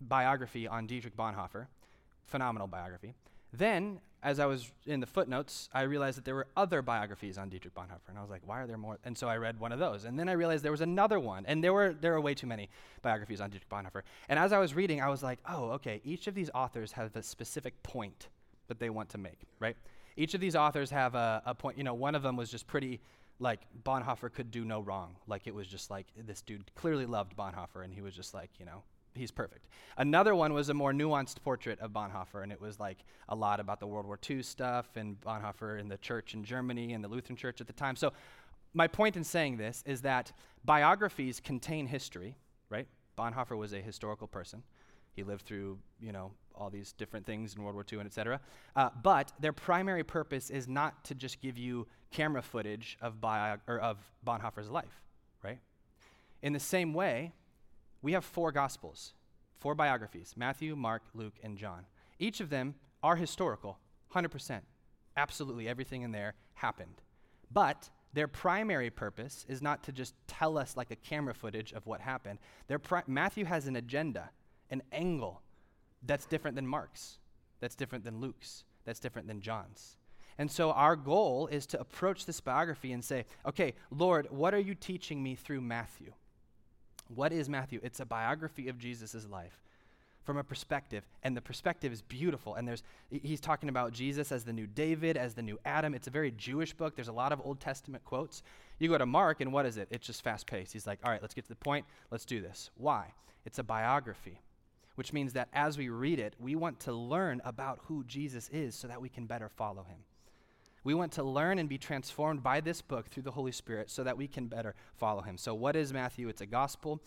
biography 0.00 0.66
on 0.66 0.86
Dietrich 0.86 1.16
Bonhoeffer, 1.16 1.66
phenomenal 2.26 2.66
biography. 2.66 3.14
Then 3.52 4.00
as 4.22 4.38
I 4.38 4.46
was 4.46 4.70
in 4.86 5.00
the 5.00 5.06
footnotes, 5.06 5.68
I 5.72 5.82
realized 5.82 6.16
that 6.16 6.24
there 6.24 6.36
were 6.36 6.46
other 6.56 6.80
biographies 6.80 7.38
on 7.38 7.48
Dietrich 7.48 7.74
Bonhoeffer, 7.74 8.08
and 8.08 8.18
I 8.18 8.20
was 8.20 8.30
like, 8.30 8.42
why 8.46 8.60
are 8.60 8.66
there 8.68 8.78
more? 8.78 8.98
And 9.04 9.18
so 9.18 9.28
I 9.28 9.36
read 9.36 9.58
one 9.58 9.72
of 9.72 9.80
those, 9.80 10.04
and 10.04 10.18
then 10.18 10.28
I 10.28 10.32
realized 10.32 10.64
there 10.64 10.70
was 10.70 10.80
another 10.80 11.18
one, 11.18 11.44
and 11.46 11.62
there 11.62 11.72
were 11.72 11.92
there 11.92 12.12
were 12.12 12.20
way 12.20 12.34
too 12.34 12.46
many 12.46 12.68
biographies 13.02 13.40
on 13.40 13.50
Dietrich 13.50 13.68
Bonhoeffer. 13.68 14.02
And 14.28 14.38
as 14.38 14.52
I 14.52 14.58
was 14.58 14.74
reading, 14.74 15.00
I 15.00 15.08
was 15.08 15.22
like, 15.22 15.40
oh, 15.48 15.70
okay, 15.72 16.00
each 16.04 16.28
of 16.28 16.34
these 16.34 16.50
authors 16.54 16.92
have 16.92 17.14
a 17.16 17.22
specific 17.22 17.82
point 17.82 18.28
that 18.68 18.78
they 18.78 18.90
want 18.90 19.08
to 19.10 19.18
make, 19.18 19.40
right? 19.58 19.76
Each 20.16 20.34
of 20.34 20.40
these 20.40 20.54
authors 20.54 20.90
have 20.90 21.14
a, 21.16 21.42
a 21.44 21.54
point. 21.54 21.76
You 21.76 21.84
know, 21.84 21.94
one 21.94 22.14
of 22.14 22.22
them 22.22 22.36
was 22.36 22.50
just 22.50 22.66
pretty 22.68 23.00
like 23.40 23.60
Bonhoeffer 23.82 24.32
could 24.32 24.52
do 24.52 24.64
no 24.64 24.80
wrong. 24.80 25.16
Like 25.26 25.48
it 25.48 25.54
was 25.54 25.66
just 25.66 25.90
like 25.90 26.06
this 26.16 26.42
dude 26.42 26.72
clearly 26.76 27.06
loved 27.06 27.36
Bonhoeffer, 27.36 27.82
and 27.82 27.92
he 27.92 28.02
was 28.02 28.14
just 28.14 28.34
like, 28.34 28.50
you 28.60 28.66
know, 28.66 28.84
he's 29.14 29.30
perfect. 29.30 29.66
Another 29.96 30.34
one 30.34 30.52
was 30.52 30.68
a 30.68 30.74
more 30.74 30.92
nuanced 30.92 31.42
portrait 31.42 31.78
of 31.80 31.90
Bonhoeffer, 31.90 32.42
and 32.42 32.52
it 32.52 32.60
was 32.60 32.80
like 32.80 33.04
a 33.28 33.34
lot 33.34 33.60
about 33.60 33.80
the 33.80 33.86
World 33.86 34.06
War 34.06 34.18
II 34.28 34.42
stuff 34.42 34.96
and 34.96 35.20
Bonhoeffer 35.20 35.78
and 35.78 35.90
the 35.90 35.98
church 35.98 36.34
in 36.34 36.44
Germany 36.44 36.92
and 36.92 37.02
the 37.02 37.08
Lutheran 37.08 37.36
church 37.36 37.60
at 37.60 37.66
the 37.66 37.72
time. 37.72 37.96
So, 37.96 38.12
my 38.74 38.88
point 38.88 39.16
in 39.16 39.24
saying 39.24 39.58
this 39.58 39.82
is 39.86 40.00
that 40.02 40.32
biographies 40.64 41.40
contain 41.40 41.86
history, 41.86 42.36
right? 42.70 42.86
Bonhoeffer 43.18 43.56
was 43.56 43.74
a 43.74 43.80
historical 43.80 44.26
person. 44.26 44.62
He 45.14 45.22
lived 45.22 45.44
through, 45.44 45.78
you 46.00 46.12
know, 46.12 46.32
all 46.54 46.70
these 46.70 46.92
different 46.92 47.26
things 47.26 47.54
in 47.54 47.62
World 47.62 47.74
War 47.74 47.84
II 47.90 47.98
and 47.98 48.06
et 48.06 48.14
cetera. 48.14 48.40
Uh, 48.74 48.88
but 49.02 49.32
their 49.40 49.52
primary 49.52 50.04
purpose 50.04 50.48
is 50.48 50.68
not 50.68 51.04
to 51.04 51.14
just 51.14 51.40
give 51.40 51.58
you 51.58 51.86
camera 52.10 52.42
footage 52.42 52.96
of, 53.02 53.20
bio- 53.20 53.58
or 53.66 53.78
of 53.78 53.98
Bonhoeffer's 54.26 54.70
life, 54.70 55.02
right? 55.42 55.58
In 56.42 56.52
the 56.52 56.60
same 56.60 56.94
way, 56.94 57.32
we 58.02 58.12
have 58.12 58.24
four 58.24 58.52
gospels, 58.52 59.14
four 59.58 59.74
biographies 59.74 60.34
Matthew, 60.36 60.76
Mark, 60.76 61.02
Luke, 61.14 61.38
and 61.42 61.56
John. 61.56 61.86
Each 62.18 62.40
of 62.40 62.50
them 62.50 62.74
are 63.02 63.16
historical, 63.16 63.78
100%. 64.14 64.60
Absolutely 65.16 65.68
everything 65.68 66.02
in 66.02 66.12
there 66.12 66.34
happened. 66.54 67.02
But 67.50 67.90
their 68.12 68.28
primary 68.28 68.90
purpose 68.90 69.46
is 69.48 69.62
not 69.62 69.82
to 69.84 69.92
just 69.92 70.14
tell 70.26 70.58
us 70.58 70.76
like 70.76 70.90
a 70.90 70.96
camera 70.96 71.34
footage 71.34 71.72
of 71.72 71.86
what 71.86 72.00
happened. 72.00 72.38
Their 72.66 72.78
pri- 72.78 73.02
Matthew 73.06 73.44
has 73.44 73.66
an 73.66 73.76
agenda, 73.76 74.30
an 74.70 74.82
angle 74.92 75.42
that's 76.02 76.26
different 76.26 76.56
than 76.56 76.66
Mark's, 76.66 77.18
that's 77.60 77.74
different 77.74 78.04
than 78.04 78.20
Luke's, 78.20 78.64
that's 78.84 79.00
different 79.00 79.28
than 79.28 79.40
John's. 79.40 79.96
And 80.38 80.50
so 80.50 80.72
our 80.72 80.96
goal 80.96 81.46
is 81.46 81.66
to 81.66 81.80
approach 81.80 82.26
this 82.26 82.40
biography 82.40 82.92
and 82.92 83.04
say, 83.04 83.26
okay, 83.46 83.74
Lord, 83.90 84.26
what 84.30 84.54
are 84.54 84.60
you 84.60 84.74
teaching 84.74 85.22
me 85.22 85.34
through 85.34 85.60
Matthew? 85.60 86.12
What 87.14 87.32
is 87.32 87.48
Matthew? 87.48 87.80
It's 87.82 88.00
a 88.00 88.06
biography 88.06 88.68
of 88.68 88.78
Jesus' 88.78 89.26
life 89.30 89.62
from 90.24 90.36
a 90.36 90.44
perspective, 90.44 91.04
and 91.24 91.36
the 91.36 91.40
perspective 91.40 91.92
is 91.92 92.00
beautiful. 92.02 92.54
And 92.54 92.66
there's 92.66 92.82
he's 93.10 93.40
talking 93.40 93.68
about 93.68 93.92
Jesus 93.92 94.30
as 94.30 94.44
the 94.44 94.52
new 94.52 94.66
David, 94.66 95.16
as 95.16 95.34
the 95.34 95.42
new 95.42 95.58
Adam. 95.64 95.94
It's 95.94 96.06
a 96.06 96.10
very 96.10 96.30
Jewish 96.30 96.72
book. 96.72 96.94
There's 96.94 97.08
a 97.08 97.12
lot 97.12 97.32
of 97.32 97.40
Old 97.44 97.60
Testament 97.60 98.04
quotes. 98.04 98.42
You 98.78 98.88
go 98.88 98.98
to 98.98 99.06
Mark, 99.06 99.40
and 99.40 99.52
what 99.52 99.66
is 99.66 99.76
it? 99.76 99.88
It's 99.90 100.06
just 100.06 100.22
fast 100.22 100.46
paced. 100.46 100.72
He's 100.72 100.86
like, 100.86 101.00
all 101.04 101.10
right, 101.10 101.22
let's 101.22 101.34
get 101.34 101.44
to 101.44 101.48
the 101.48 101.56
point. 101.56 101.86
Let's 102.10 102.24
do 102.24 102.40
this. 102.40 102.70
Why? 102.76 103.12
It's 103.44 103.58
a 103.58 103.64
biography, 103.64 104.40
which 104.94 105.12
means 105.12 105.32
that 105.32 105.48
as 105.52 105.76
we 105.76 105.88
read 105.88 106.20
it, 106.20 106.34
we 106.38 106.54
want 106.54 106.78
to 106.80 106.92
learn 106.92 107.42
about 107.44 107.80
who 107.84 108.04
Jesus 108.04 108.48
is 108.52 108.74
so 108.74 108.88
that 108.88 109.00
we 109.00 109.08
can 109.08 109.26
better 109.26 109.48
follow 109.48 109.82
him. 109.82 109.98
We 110.84 110.94
want 110.94 111.12
to 111.12 111.22
learn 111.22 111.58
and 111.58 111.68
be 111.68 111.78
transformed 111.78 112.42
by 112.42 112.60
this 112.60 112.82
book 112.82 113.08
through 113.08 113.22
the 113.22 113.30
Holy 113.30 113.52
Spirit 113.52 113.90
so 113.90 114.02
that 114.02 114.16
we 114.16 114.26
can 114.26 114.46
better 114.46 114.74
follow 114.96 115.22
him. 115.22 115.38
So, 115.38 115.54
what 115.54 115.76
is 115.76 115.92
Matthew? 115.92 116.28
It's 116.28 116.40
a 116.40 116.46
gospel, 116.46 117.00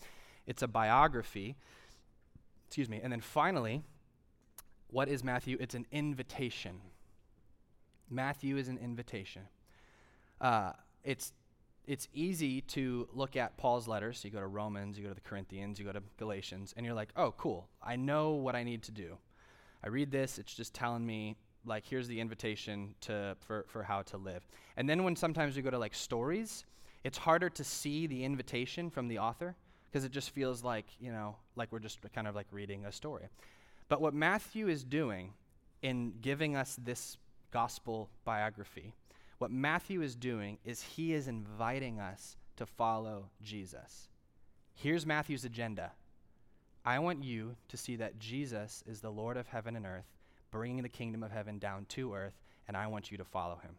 it's 0.46 0.62
a 0.62 0.68
biography. 0.68 1.56
Excuse 2.66 2.88
me. 2.88 3.00
And 3.02 3.12
then 3.12 3.20
finally, 3.20 3.82
what 4.88 5.08
is 5.08 5.22
Matthew? 5.22 5.56
It's 5.60 5.74
an 5.74 5.86
invitation. 5.92 6.80
Matthew 8.10 8.56
is 8.56 8.68
an 8.68 8.78
invitation. 8.78 9.42
Uh, 10.40 10.72
it's 11.04 11.32
it's 11.86 12.08
easy 12.12 12.60
to 12.62 13.08
look 13.12 13.36
at 13.36 13.56
Paul's 13.56 13.86
letters. 13.86 14.18
So 14.18 14.26
you 14.26 14.32
go 14.32 14.40
to 14.40 14.46
Romans, 14.46 14.98
you 14.98 15.04
go 15.04 15.10
to 15.10 15.14
the 15.14 15.20
Corinthians, 15.20 15.78
you 15.78 15.84
go 15.84 15.92
to 15.92 16.02
Galatians, 16.16 16.74
and 16.76 16.84
you're 16.84 16.96
like, 16.96 17.10
oh, 17.16 17.32
cool. 17.36 17.68
I 17.80 17.94
know 17.94 18.32
what 18.32 18.56
I 18.56 18.64
need 18.64 18.82
to 18.84 18.92
do. 18.92 19.18
I 19.84 19.88
read 19.88 20.10
this, 20.10 20.38
it's 20.38 20.54
just 20.54 20.74
telling 20.74 21.06
me 21.06 21.36
like 21.66 21.84
here's 21.86 22.08
the 22.08 22.20
invitation 22.20 22.94
to 23.02 23.36
for, 23.46 23.64
for 23.68 23.82
how 23.82 24.02
to 24.02 24.16
live. 24.16 24.46
And 24.76 24.88
then 24.88 25.04
when 25.04 25.16
sometimes 25.16 25.56
we 25.56 25.62
go 25.62 25.70
to 25.70 25.78
like 25.78 25.94
stories 25.94 26.64
it's 27.06 27.18
harder 27.18 27.48
to 27.48 27.62
see 27.62 28.08
the 28.08 28.24
invitation 28.24 28.90
from 28.90 29.06
the 29.06 29.20
author 29.20 29.54
because 29.84 30.04
it 30.04 30.10
just 30.10 30.30
feels 30.30 30.64
like 30.64 30.86
you 30.98 31.12
know 31.12 31.36
like 31.54 31.70
we're 31.70 31.78
just 31.78 32.00
kind 32.12 32.26
of 32.26 32.34
like 32.34 32.48
reading 32.50 32.84
a 32.84 32.90
story. 32.90 33.28
But 33.88 34.00
what 34.00 34.12
matthew 34.12 34.66
is 34.68 34.82
doing 34.82 35.32
in 35.82 36.14
giving 36.20 36.56
us 36.56 36.76
this 36.82 37.16
gospel 37.52 38.10
biography 38.24 38.92
what 39.38 39.50
matthew 39.50 40.02
is 40.02 40.16
doing 40.16 40.58
is 40.64 40.82
he 40.82 41.12
is 41.12 41.28
inviting 41.28 42.00
us 42.00 42.36
to 42.56 42.66
follow 42.66 43.28
jesus. 43.42 44.08
Here's 44.74 45.06
matthew's 45.06 45.44
agenda. 45.44 45.92
I 46.84 46.98
want 46.98 47.22
you 47.22 47.54
to 47.68 47.76
see 47.76 47.96
that 47.96 48.18
jesus 48.18 48.82
is 48.86 49.00
the 49.00 49.10
lord 49.10 49.36
of 49.36 49.46
heaven 49.46 49.76
and 49.76 49.86
earth 49.86 50.15
bringing 50.50 50.82
the 50.82 50.88
kingdom 50.88 51.22
of 51.22 51.30
heaven 51.30 51.58
down 51.58 51.86
to 51.90 52.14
earth, 52.14 52.40
and 52.68 52.76
I 52.76 52.86
want 52.86 53.10
you 53.10 53.18
to 53.18 53.24
follow 53.24 53.56
him. 53.56 53.76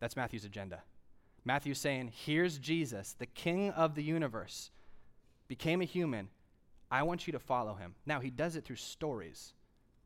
That's 0.00 0.16
Matthew's 0.16 0.44
agenda. 0.44 0.82
Matthew's 1.44 1.78
saying, 1.78 2.12
Here's 2.14 2.58
Jesus, 2.58 3.14
the 3.18 3.26
king 3.26 3.70
of 3.70 3.94
the 3.94 4.02
universe, 4.02 4.70
became 5.48 5.80
a 5.80 5.84
human. 5.84 6.28
I 6.90 7.02
want 7.02 7.26
you 7.26 7.32
to 7.32 7.38
follow 7.38 7.74
him. 7.74 7.94
Now, 8.04 8.20
he 8.20 8.30
does 8.30 8.56
it 8.56 8.64
through 8.64 8.76
stories 8.76 9.54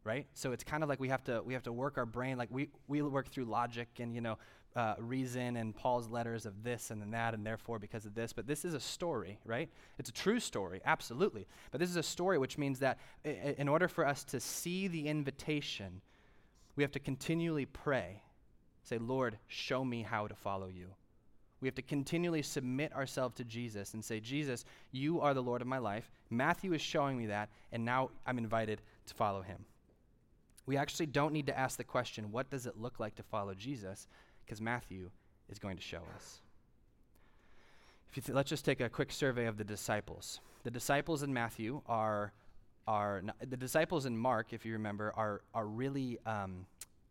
right 0.05 0.27
so 0.33 0.53
it's 0.53 0.65
kind 0.65 0.83
of 0.83 0.89
like 0.89 0.99
we 0.99 1.09
have 1.09 1.23
to 1.23 1.43
we 1.43 1.53
have 1.53 1.63
to 1.63 1.73
work 1.73 1.99
our 1.99 2.07
brain 2.07 2.39
like 2.39 2.49
we 2.51 2.69
we 2.89 3.03
work 3.03 3.29
through 3.29 3.45
logic 3.45 3.89
and 3.99 4.15
you 4.15 4.21
know 4.21 4.39
uh, 4.77 4.95
reason 4.99 5.57
and 5.57 5.75
Paul's 5.75 6.09
letters 6.09 6.47
of 6.47 6.63
this 6.63 6.91
and 6.91 7.03
then 7.03 7.11
that, 7.11 7.35
and 7.35 7.45
therefore 7.45 7.79
because 7.79 8.07
of 8.07 8.15
this. 8.15 8.33
But 8.33 8.47
this 8.47 8.65
is 8.65 8.75
a 8.75 8.81
story, 8.81 9.39
right? 9.45 9.69
It's 9.99 10.11
a 10.11 10.13
true 10.13 10.41
story, 10.41 10.81
absolutely. 10.85 11.47
But 11.71 11.81
this 11.81 11.91
is 11.91 11.97
a 11.97 12.03
story 12.03 12.39
which 12.39 12.59
means 12.59 12.79
that 12.79 12.99
I- 13.25 13.55
in 13.59 13.69
order 13.69 13.89
for 13.89 14.07
us 14.07 14.25
to 14.25 14.41
see 14.41 14.87
the 14.89 15.09
invitation, 15.09 16.03
we 16.77 16.85
have 16.85 16.93
to 16.93 17.01
continually 17.01 17.67
pray. 17.67 18.23
Say, 18.83 18.99
Lord, 18.99 19.39
show 19.49 19.85
me 19.85 20.03
how 20.03 20.27
to 20.27 20.35
follow 20.35 20.69
you. 20.69 20.95
We 21.61 21.69
have 21.69 21.75
to 21.75 21.83
continually 21.83 22.41
submit 22.43 22.95
ourselves 22.95 23.35
to 23.37 23.45
Jesus 23.45 23.93
and 23.93 24.03
say, 24.03 24.19
Jesus, 24.21 24.65
you 24.93 25.21
are 25.21 25.35
the 25.35 25.43
Lord 25.43 25.61
of 25.61 25.69
my 25.69 25.77
life. 25.79 26.11
Matthew 26.31 26.73
is 26.73 26.81
showing 26.81 27.19
me 27.19 27.27
that, 27.27 27.51
and 27.71 27.85
now 27.85 28.11
I'm 28.25 28.39
invited 28.39 28.81
to 29.07 29.15
follow 29.15 29.43
him. 29.43 29.67
We 30.65 30.77
actually 30.77 31.07
don't 31.07 31.33
need 31.33 31.47
to 31.49 31.59
ask 31.59 31.77
the 31.77 31.85
question, 31.85 32.33
what 32.33 32.49
does 32.49 32.67
it 32.67 32.79
look 32.79 33.01
like 33.01 33.17
to 33.17 33.23
follow 33.23 33.55
Jesus? 33.55 34.07
Because 34.51 34.61
Matthew 34.61 35.11
is 35.49 35.61
going 35.61 35.77
to 35.77 35.83
show 35.83 36.03
us. 36.17 36.41
Th- 38.13 38.31
let's 38.31 38.51
just 38.51 38.65
take 38.65 38.81
a 38.81 38.89
quick 38.89 39.13
survey 39.13 39.47
of 39.47 39.57
the 39.57 39.63
disciples. 39.63 40.41
The 40.65 40.73
disciples 40.73 41.23
in 41.23 41.33
Matthew 41.33 41.83
are 41.87 42.33
are 42.89 43.23
not, 43.23 43.37
the 43.49 43.57
disciples 43.57 44.07
in 44.07 44.19
Mark, 44.19 44.53
if 44.53 44.67
you 44.67 44.73
remember, 44.73 45.13
are 45.17 45.43
are 45.55 45.67
really 45.67 46.19
um, 46.27 46.67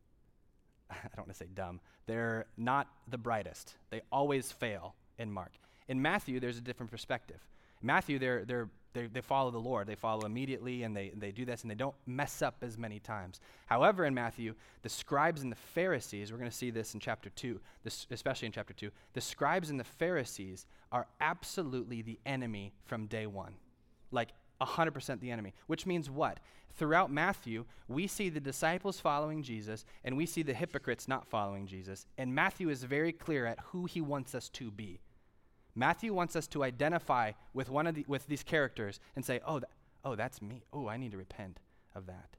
I 0.91 0.95
don't 1.15 1.27
want 1.27 1.29
to 1.29 1.37
say 1.37 1.47
dumb. 1.55 1.79
They're 2.07 2.45
not 2.57 2.87
the 3.07 3.17
brightest. 3.17 3.75
They 3.89 4.01
always 4.11 4.51
fail 4.51 4.95
in 5.17 5.31
Mark. 5.31 5.53
In 5.87 6.01
Matthew, 6.01 6.41
there's 6.41 6.57
a 6.57 6.61
different 6.61 6.91
perspective. 6.91 7.39
Matthew, 7.81 8.19
they're 8.19 8.43
they're 8.43 8.67
they, 8.93 9.07
they 9.07 9.21
follow 9.21 9.51
the 9.51 9.59
Lord. 9.59 9.87
They 9.87 9.95
follow 9.95 10.25
immediately 10.25 10.83
and 10.83 10.95
they, 10.95 11.11
they 11.15 11.31
do 11.31 11.45
this 11.45 11.61
and 11.61 11.69
they 11.69 11.75
don't 11.75 11.95
mess 12.05 12.41
up 12.41 12.55
as 12.61 12.77
many 12.77 12.99
times. 12.99 13.39
However, 13.67 14.05
in 14.05 14.13
Matthew, 14.13 14.55
the 14.81 14.89
scribes 14.89 15.41
and 15.41 15.51
the 15.51 15.55
Pharisees, 15.55 16.31
we're 16.31 16.39
going 16.39 16.49
to 16.49 16.55
see 16.55 16.71
this 16.71 16.93
in 16.93 16.99
chapter 16.99 17.29
2, 17.29 17.59
this, 17.83 18.07
especially 18.11 18.47
in 18.47 18.51
chapter 18.51 18.73
2, 18.73 18.89
the 19.13 19.21
scribes 19.21 19.69
and 19.69 19.79
the 19.79 19.83
Pharisees 19.83 20.65
are 20.91 21.07
absolutely 21.21 22.01
the 22.01 22.19
enemy 22.25 22.73
from 22.85 23.05
day 23.05 23.27
one. 23.27 23.53
Like 24.11 24.29
100% 24.61 25.19
the 25.19 25.31
enemy. 25.31 25.53
Which 25.67 25.85
means 25.85 26.09
what? 26.09 26.39
Throughout 26.75 27.11
Matthew, 27.11 27.65
we 27.87 28.07
see 28.07 28.29
the 28.29 28.39
disciples 28.39 28.99
following 28.99 29.43
Jesus 29.43 29.85
and 30.03 30.15
we 30.17 30.25
see 30.25 30.43
the 30.43 30.53
hypocrites 30.53 31.07
not 31.07 31.27
following 31.27 31.67
Jesus. 31.67 32.05
And 32.17 32.33
Matthew 32.33 32.69
is 32.69 32.83
very 32.83 33.11
clear 33.11 33.45
at 33.45 33.59
who 33.71 33.85
he 33.85 34.01
wants 34.01 34.33
us 34.33 34.49
to 34.49 34.71
be. 34.71 34.99
Matthew 35.79 36.13
wants 36.13 36.35
us 36.35 36.45
to 36.47 36.63
identify 36.63 37.31
with 37.53 37.69
one 37.69 37.87
of 37.87 37.95
the, 37.95 38.03
with 38.05 38.27
these 38.27 38.43
characters 38.43 38.99
and 39.15 39.23
say, 39.23 39.39
"Oh, 39.45 39.59
th- 39.59 39.71
oh, 40.03 40.15
that's 40.15 40.41
me. 40.41 40.63
Oh, 40.73 40.89
I 40.89 40.97
need 40.97 41.11
to 41.11 41.17
repent 41.17 41.61
of 41.95 42.05
that." 42.07 42.35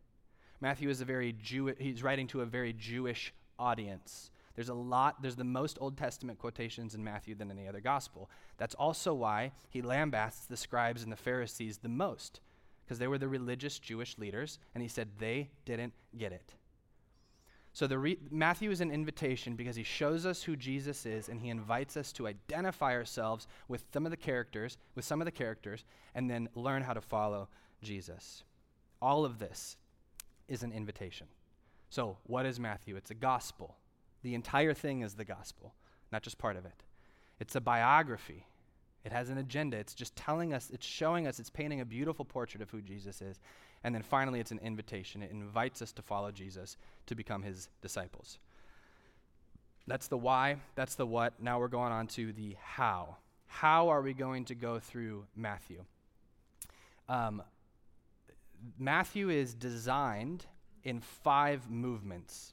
Matthew 0.60 0.90
is 0.90 1.00
a 1.00 1.06
very 1.06 1.32
Jew. 1.32 1.74
He's 1.78 2.02
writing 2.02 2.26
to 2.28 2.42
a 2.42 2.46
very 2.46 2.74
Jewish 2.74 3.32
audience. 3.58 4.30
There's 4.54 4.68
a 4.68 4.74
lot. 4.74 5.22
There's 5.22 5.36
the 5.36 5.44
most 5.44 5.78
Old 5.80 5.96
Testament 5.96 6.38
quotations 6.38 6.94
in 6.94 7.02
Matthew 7.02 7.34
than 7.34 7.50
any 7.50 7.66
other 7.66 7.80
gospel. 7.80 8.28
That's 8.58 8.74
also 8.74 9.14
why 9.14 9.52
he 9.70 9.80
lambasts 9.80 10.46
the 10.46 10.56
scribes 10.56 11.02
and 11.02 11.10
the 11.10 11.16
Pharisees 11.16 11.78
the 11.78 11.88
most, 11.88 12.40
because 12.84 12.98
they 12.98 13.08
were 13.08 13.16
the 13.16 13.26
religious 13.26 13.78
Jewish 13.78 14.18
leaders, 14.18 14.58
and 14.74 14.82
he 14.82 14.88
said 14.88 15.08
they 15.18 15.48
didn't 15.64 15.94
get 16.14 16.32
it. 16.32 16.56
So 17.72 17.86
the 17.86 17.98
re- 17.98 18.18
Matthew 18.30 18.70
is 18.70 18.80
an 18.80 18.90
invitation 18.90 19.54
because 19.54 19.76
he 19.76 19.84
shows 19.84 20.26
us 20.26 20.42
who 20.42 20.56
Jesus 20.56 21.06
is 21.06 21.28
and 21.28 21.40
he 21.40 21.50
invites 21.50 21.96
us 21.96 22.12
to 22.12 22.26
identify 22.26 22.92
ourselves 22.94 23.46
with 23.68 23.84
some 23.92 24.06
of 24.06 24.10
the 24.10 24.16
characters, 24.16 24.76
with 24.94 25.04
some 25.04 25.20
of 25.20 25.24
the 25.24 25.30
characters, 25.30 25.84
and 26.14 26.28
then 26.28 26.48
learn 26.54 26.82
how 26.82 26.92
to 26.92 27.00
follow 27.00 27.48
Jesus. 27.82 28.42
All 29.00 29.24
of 29.24 29.38
this 29.38 29.76
is 30.48 30.62
an 30.62 30.72
invitation. 30.72 31.28
So, 31.90 32.18
what 32.24 32.46
is 32.46 32.60
Matthew? 32.60 32.96
It's 32.96 33.10
a 33.10 33.14
gospel. 33.14 33.76
The 34.22 34.34
entire 34.34 34.74
thing 34.74 35.02
is 35.02 35.14
the 35.14 35.24
gospel, 35.24 35.74
not 36.12 36.22
just 36.22 36.38
part 36.38 36.56
of 36.56 36.64
it. 36.64 36.82
It's 37.38 37.56
a 37.56 37.60
biography. 37.60 38.46
It 39.04 39.12
has 39.12 39.30
an 39.30 39.38
agenda. 39.38 39.78
It's 39.78 39.94
just 39.94 40.14
telling 40.14 40.52
us, 40.52 40.70
it's 40.70 40.86
showing 40.86 41.26
us, 41.26 41.40
it's 41.40 41.50
painting 41.50 41.80
a 41.80 41.86
beautiful 41.86 42.24
portrait 42.24 42.62
of 42.62 42.70
who 42.70 42.82
Jesus 42.82 43.22
is. 43.22 43.40
And 43.82 43.94
then 43.94 44.02
finally, 44.02 44.40
it's 44.40 44.50
an 44.50 44.60
invitation. 44.62 45.22
It 45.22 45.30
invites 45.30 45.80
us 45.80 45.92
to 45.92 46.02
follow 46.02 46.30
Jesus, 46.30 46.76
to 47.06 47.14
become 47.14 47.42
his 47.42 47.68
disciples. 47.80 48.38
That's 49.86 50.08
the 50.08 50.18
why, 50.18 50.56
that's 50.74 50.94
the 50.94 51.06
what. 51.06 51.42
Now 51.42 51.58
we're 51.58 51.68
going 51.68 51.92
on 51.92 52.06
to 52.08 52.32
the 52.32 52.56
how. 52.62 53.16
How 53.46 53.88
are 53.88 54.02
we 54.02 54.12
going 54.12 54.44
to 54.46 54.54
go 54.54 54.78
through 54.78 55.24
Matthew? 55.34 55.84
Um, 57.08 57.42
Matthew 58.78 59.30
is 59.30 59.54
designed 59.54 60.46
in 60.84 61.00
five 61.00 61.68
movements. 61.68 62.52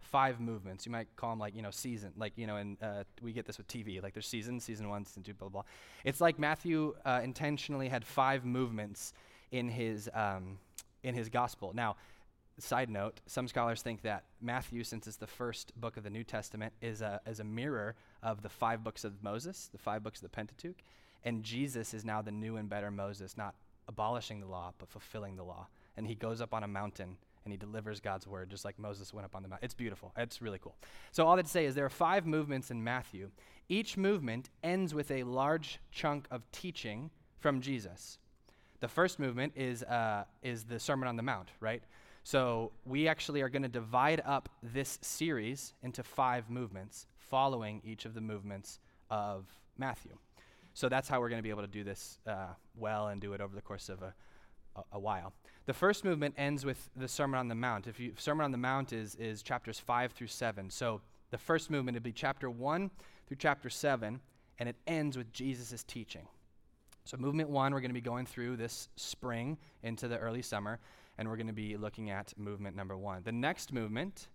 Five 0.00 0.40
movements. 0.40 0.84
You 0.84 0.92
might 0.92 1.08
call 1.16 1.30
them 1.30 1.38
like, 1.38 1.54
you 1.54 1.62
know, 1.62 1.70
season. 1.70 2.12
Like, 2.16 2.32
you 2.36 2.46
know, 2.46 2.56
and 2.56 2.76
uh, 2.82 3.04
we 3.22 3.32
get 3.32 3.46
this 3.46 3.56
with 3.56 3.68
TV. 3.68 4.02
Like, 4.02 4.12
there's 4.12 4.28
seasons, 4.28 4.64
season 4.64 4.88
one, 4.88 5.04
season 5.06 5.22
two, 5.22 5.34
blah, 5.34 5.48
blah, 5.48 5.62
blah. 5.62 5.70
It's 6.04 6.20
like 6.20 6.38
Matthew 6.38 6.94
uh, 7.04 7.20
intentionally 7.24 7.88
had 7.88 8.04
five 8.04 8.44
movements 8.44 9.14
in 9.50 9.68
his, 9.68 10.08
um, 10.14 10.58
in 11.02 11.14
his 11.14 11.28
gospel. 11.28 11.72
Now, 11.74 11.96
side 12.58 12.88
note, 12.88 13.20
some 13.26 13.48
scholars 13.48 13.82
think 13.82 14.02
that 14.02 14.24
Matthew, 14.40 14.82
since 14.84 15.06
it's 15.06 15.16
the 15.16 15.26
first 15.26 15.78
book 15.78 15.96
of 15.96 16.04
the 16.04 16.10
New 16.10 16.24
Testament, 16.24 16.72
is 16.80 17.02
a, 17.02 17.20
is 17.26 17.40
a 17.40 17.44
mirror 17.44 17.94
of 18.22 18.42
the 18.42 18.48
five 18.48 18.82
books 18.82 19.04
of 19.04 19.22
Moses, 19.22 19.68
the 19.72 19.78
five 19.78 20.02
books 20.02 20.18
of 20.18 20.22
the 20.22 20.28
Pentateuch. 20.30 20.82
And 21.24 21.42
Jesus 21.42 21.92
is 21.92 22.04
now 22.04 22.22
the 22.22 22.30
new 22.30 22.56
and 22.56 22.68
better 22.68 22.90
Moses, 22.90 23.36
not 23.36 23.54
abolishing 23.88 24.40
the 24.40 24.46
law, 24.46 24.72
but 24.78 24.88
fulfilling 24.88 25.36
the 25.36 25.44
law. 25.44 25.68
And 25.96 26.06
he 26.06 26.14
goes 26.14 26.40
up 26.40 26.54
on 26.54 26.62
a 26.62 26.68
mountain 26.68 27.16
and 27.44 27.52
he 27.52 27.56
delivers 27.56 28.00
God's 28.00 28.26
word, 28.26 28.50
just 28.50 28.64
like 28.64 28.78
Moses 28.78 29.14
went 29.14 29.24
up 29.24 29.36
on 29.36 29.42
the 29.42 29.48
mountain. 29.48 29.64
It's 29.64 29.74
beautiful. 29.74 30.12
It's 30.16 30.42
really 30.42 30.58
cool. 30.58 30.74
So, 31.12 31.26
all 31.26 31.36
that 31.36 31.44
to 31.44 31.50
say 31.50 31.64
is 31.64 31.74
there 31.74 31.84
are 31.84 31.90
five 31.90 32.26
movements 32.26 32.70
in 32.70 32.82
Matthew. 32.82 33.30
Each 33.68 33.96
movement 33.96 34.50
ends 34.64 34.92
with 34.92 35.10
a 35.10 35.22
large 35.22 35.78
chunk 35.92 36.26
of 36.30 36.50
teaching 36.50 37.10
from 37.38 37.60
Jesus. 37.60 38.18
The 38.80 38.88
first 38.88 39.18
movement 39.18 39.52
is, 39.56 39.82
uh, 39.82 40.24
is 40.42 40.64
the 40.64 40.78
Sermon 40.78 41.08
on 41.08 41.16
the 41.16 41.22
Mount, 41.22 41.50
right? 41.60 41.82
So, 42.24 42.72
we 42.84 43.08
actually 43.08 43.40
are 43.42 43.48
going 43.48 43.62
to 43.62 43.68
divide 43.68 44.20
up 44.24 44.48
this 44.62 44.98
series 45.00 45.74
into 45.82 46.02
five 46.02 46.50
movements, 46.50 47.06
following 47.16 47.80
each 47.84 48.04
of 48.04 48.14
the 48.14 48.20
movements 48.20 48.80
of 49.10 49.46
Matthew. 49.78 50.18
So, 50.74 50.88
that's 50.88 51.08
how 51.08 51.20
we're 51.20 51.28
going 51.28 51.38
to 51.38 51.42
be 51.42 51.50
able 51.50 51.62
to 51.62 51.68
do 51.68 51.84
this 51.84 52.18
uh, 52.26 52.48
well 52.76 53.08
and 53.08 53.20
do 53.20 53.32
it 53.32 53.40
over 53.40 53.54
the 53.54 53.62
course 53.62 53.88
of 53.88 54.02
a, 54.02 54.12
a, 54.74 54.82
a 54.92 54.98
while. 54.98 55.32
The 55.66 55.72
first 55.72 56.04
movement 56.04 56.34
ends 56.38 56.64
with 56.64 56.90
the 56.96 57.08
Sermon 57.08 57.40
on 57.40 57.48
the 57.48 57.54
Mount. 57.54 57.88
If 57.88 57.98
you 57.98 58.12
Sermon 58.16 58.44
on 58.44 58.52
the 58.52 58.58
Mount 58.58 58.92
is 58.92 59.16
is 59.16 59.42
chapters 59.42 59.80
five 59.80 60.12
through 60.12 60.28
seven. 60.28 60.70
So 60.70 61.00
the 61.30 61.38
first 61.38 61.70
movement 61.70 61.96
would 61.96 62.04
be 62.04 62.12
chapter 62.12 62.48
one 62.48 62.90
through 63.26 63.38
chapter 63.38 63.68
seven, 63.68 64.20
and 64.60 64.68
it 64.68 64.76
ends 64.86 65.18
with 65.18 65.32
Jesus' 65.32 65.82
teaching. 65.82 66.28
So 67.06 67.16
movement 67.16 67.48
one, 67.48 67.72
we're 67.72 67.80
going 67.80 67.90
to 67.90 67.94
be 67.94 68.00
going 68.00 68.26
through 68.26 68.56
this 68.56 68.88
spring 68.96 69.58
into 69.84 70.08
the 70.08 70.18
early 70.18 70.42
summer, 70.42 70.80
and 71.18 71.28
we're 71.28 71.36
going 71.36 71.46
to 71.46 71.52
be 71.52 71.76
looking 71.76 72.10
at 72.10 72.36
movement 72.36 72.74
number 72.74 72.96
one. 72.96 73.22
The 73.22 73.30
next 73.30 73.72
movement 73.72 74.26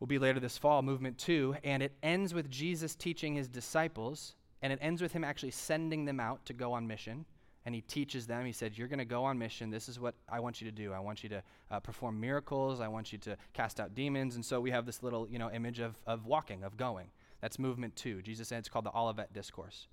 will 0.00 0.08
be 0.08 0.18
later 0.18 0.40
this 0.40 0.58
fall, 0.58 0.82
movement 0.82 1.18
two, 1.18 1.54
and 1.62 1.84
it 1.84 1.92
ends 2.02 2.34
with 2.34 2.50
Jesus 2.50 2.96
teaching 2.96 3.36
his 3.36 3.48
disciples, 3.48 4.34
and 4.60 4.72
it 4.72 4.80
ends 4.82 5.00
with 5.00 5.12
him 5.12 5.22
actually 5.22 5.52
sending 5.52 6.04
them 6.04 6.18
out 6.18 6.44
to 6.46 6.52
go 6.52 6.72
on 6.72 6.86
mission 6.86 7.24
and 7.66 7.74
he 7.74 7.80
teaches 7.80 8.26
them. 8.26 8.44
He 8.44 8.52
said, 8.52 8.76
You're 8.76 8.88
going 8.88 8.98
to 8.98 9.04
go 9.04 9.24
on 9.24 9.38
mission. 9.38 9.70
This 9.70 9.88
is 9.88 9.98
what 9.98 10.14
I 10.28 10.40
want 10.40 10.60
you 10.60 10.70
to 10.70 10.76
do. 10.76 10.92
I 10.92 10.98
want 10.98 11.22
you 11.22 11.28
to 11.30 11.42
uh, 11.70 11.80
perform 11.80 12.20
miracles. 12.20 12.80
I 12.80 12.88
want 12.88 13.12
you 13.12 13.18
to 13.20 13.36
cast 13.54 13.80
out 13.80 13.94
demons. 13.94 14.34
And 14.34 14.44
so 14.44 14.60
we 14.60 14.70
have 14.70 14.84
this 14.84 15.02
little 15.02 15.26
you 15.30 15.38
know, 15.38 15.50
image 15.50 15.80
of, 15.80 15.94
of 16.06 16.26
walking, 16.26 16.62
of 16.62 16.76
going. 16.76 17.06
That's 17.40 17.58
movement 17.58 17.96
two. 17.96 18.20
Jesus 18.22 18.48
said 18.48 18.58
it's 18.58 18.68
called 18.68 18.84
the 18.84 18.94
Olivet 18.94 19.32
Discourse. 19.32 19.88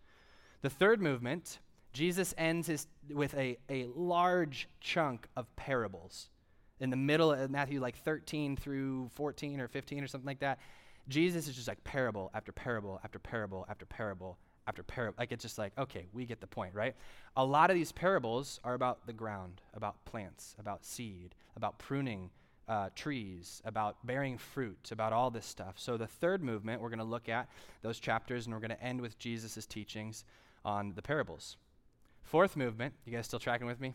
The 0.61 0.69
third 0.69 1.01
movement, 1.01 1.59
Jesus 1.93 2.33
ends 2.37 2.67
his, 2.67 2.87
with 3.09 3.33
a, 3.35 3.57
a 3.69 3.87
large 3.95 4.69
chunk 4.79 5.27
of 5.35 5.53
parables. 5.55 6.29
In 6.79 6.89
the 6.89 6.97
middle 6.97 7.31
of 7.31 7.51
Matthew, 7.51 7.79
like 7.79 7.97
13 7.97 8.55
through 8.55 9.09
14 9.13 9.59
or 9.59 9.67
15 9.67 10.03
or 10.03 10.07
something 10.07 10.27
like 10.27 10.39
that, 10.39 10.59
Jesus 11.07 11.47
is 11.47 11.55
just 11.55 11.67
like 11.67 11.83
parable 11.83 12.31
after 12.33 12.51
parable 12.51 12.99
after 13.03 13.19
parable 13.19 13.65
after 13.69 13.85
parable 13.85 14.37
after 14.67 14.83
parable. 14.83 15.15
Like 15.19 15.31
it's 15.31 15.43
just 15.43 15.57
like, 15.57 15.73
okay, 15.77 16.07
we 16.13 16.25
get 16.25 16.39
the 16.41 16.47
point, 16.47 16.73
right? 16.73 16.95
A 17.35 17.45
lot 17.45 17.69
of 17.69 17.75
these 17.75 17.91
parables 17.91 18.59
are 18.63 18.73
about 18.73 19.05
the 19.05 19.13
ground, 19.13 19.61
about 19.73 20.03
plants, 20.05 20.55
about 20.59 20.85
seed, 20.85 21.35
about 21.55 21.77
pruning 21.79 22.29
uh, 22.67 22.89
trees, 22.95 23.61
about 23.65 23.97
bearing 24.05 24.37
fruit, 24.37 24.89
about 24.91 25.11
all 25.11 25.29
this 25.29 25.45
stuff. 25.45 25.75
So 25.77 25.97
the 25.97 26.07
third 26.07 26.43
movement, 26.43 26.81
we're 26.81 26.89
going 26.89 26.99
to 26.99 27.05
look 27.05 27.27
at 27.27 27.49
those 27.81 27.99
chapters 27.99 28.45
and 28.45 28.53
we're 28.53 28.61
going 28.61 28.69
to 28.69 28.83
end 28.83 29.01
with 29.01 29.19
Jesus' 29.19 29.65
teachings 29.65 30.23
on 30.63 30.93
the 30.95 31.01
parables. 31.01 31.57
Fourth 32.23 32.55
movement, 32.55 32.93
you 33.05 33.11
guys 33.11 33.25
still 33.25 33.39
tracking 33.39 33.67
with 33.67 33.79
me? 33.79 33.93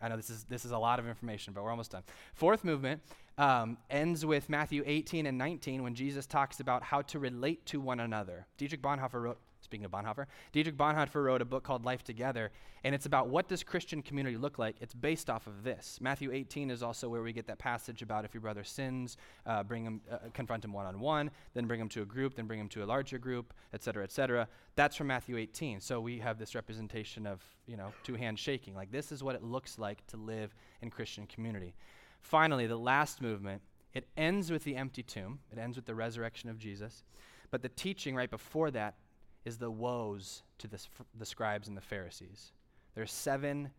I 0.00 0.08
know 0.08 0.16
this 0.16 0.30
is 0.30 0.44
this 0.44 0.64
is 0.64 0.72
a 0.72 0.78
lot 0.78 0.98
of 0.98 1.06
information, 1.06 1.52
but 1.54 1.64
we're 1.64 1.70
almost 1.70 1.92
done. 1.92 2.02
Fourth 2.34 2.64
movement 2.64 3.00
um, 3.38 3.78
ends 3.90 4.24
with 4.24 4.48
Matthew 4.48 4.82
18 4.86 5.26
and 5.26 5.38
19 5.38 5.82
when 5.82 5.94
Jesus 5.94 6.26
talks 6.26 6.60
about 6.60 6.82
how 6.82 7.02
to 7.02 7.18
relate 7.18 7.64
to 7.66 7.80
one 7.80 8.00
another. 8.00 8.46
Dietrich 8.58 8.82
Bonhoeffer 8.82 9.22
wrote 9.22 9.38
Speaking 9.64 9.86
of 9.86 9.90
Bonhoeffer, 9.90 10.26
Dietrich 10.52 10.76
Bonhoeffer 10.76 11.24
wrote 11.24 11.40
a 11.40 11.44
book 11.44 11.64
called 11.64 11.84
Life 11.84 12.04
Together, 12.04 12.50
and 12.84 12.94
it's 12.94 13.06
about 13.06 13.28
what 13.28 13.48
does 13.48 13.62
Christian 13.62 14.02
community 14.02 14.36
look 14.36 14.58
like. 14.58 14.76
It's 14.80 14.92
based 14.92 15.30
off 15.30 15.46
of 15.46 15.64
this. 15.64 15.98
Matthew 16.02 16.32
18 16.32 16.70
is 16.70 16.82
also 16.82 17.08
where 17.08 17.22
we 17.22 17.32
get 17.32 17.46
that 17.46 17.58
passage 17.58 18.02
about 18.02 18.26
if 18.26 18.34
your 18.34 18.42
brother 18.42 18.62
sins, 18.62 19.16
uh, 19.46 19.62
bring 19.62 19.84
him, 19.84 20.02
uh, 20.10 20.18
confront 20.34 20.64
him 20.64 20.72
one 20.74 20.84
on 20.84 21.00
one, 21.00 21.30
then 21.54 21.66
bring 21.66 21.80
him 21.80 21.88
to 21.88 22.02
a 22.02 22.04
group, 22.04 22.34
then 22.34 22.46
bring 22.46 22.60
him 22.60 22.68
to 22.68 22.84
a 22.84 22.86
larger 22.86 23.18
group, 23.18 23.54
et 23.72 23.82
cetera, 23.82 24.04
et 24.04 24.12
cetera. 24.12 24.46
That's 24.76 24.96
from 24.96 25.06
Matthew 25.06 25.38
18. 25.38 25.80
So 25.80 25.98
we 25.98 26.18
have 26.18 26.38
this 26.38 26.54
representation 26.54 27.26
of 27.26 27.42
you 27.66 27.78
know 27.78 27.92
two 28.02 28.16
hands 28.16 28.40
shaking. 28.40 28.74
Like 28.74 28.92
this 28.92 29.12
is 29.12 29.24
what 29.24 29.34
it 29.34 29.42
looks 29.42 29.78
like 29.78 30.06
to 30.08 30.18
live 30.18 30.54
in 30.82 30.90
Christian 30.90 31.26
community. 31.26 31.74
Finally, 32.20 32.66
the 32.66 32.76
last 32.76 33.22
movement. 33.22 33.62
It 33.94 34.08
ends 34.16 34.50
with 34.50 34.64
the 34.64 34.74
empty 34.74 35.04
tomb. 35.04 35.38
It 35.52 35.58
ends 35.58 35.76
with 35.76 35.86
the 35.86 35.94
resurrection 35.94 36.50
of 36.50 36.58
Jesus. 36.58 37.04
But 37.50 37.62
the 37.62 37.68
teaching 37.68 38.16
right 38.16 38.30
before 38.30 38.72
that 38.72 38.96
is 39.44 39.58
the 39.58 39.70
woes 39.70 40.42
to 40.58 40.68
the, 40.68 40.78
the 41.18 41.26
scribes 41.26 41.68
and 41.68 41.76
the 41.76 41.82
Pharisees. 41.82 42.52
There 42.94 43.04
are 43.04 43.06
seven 43.06 43.70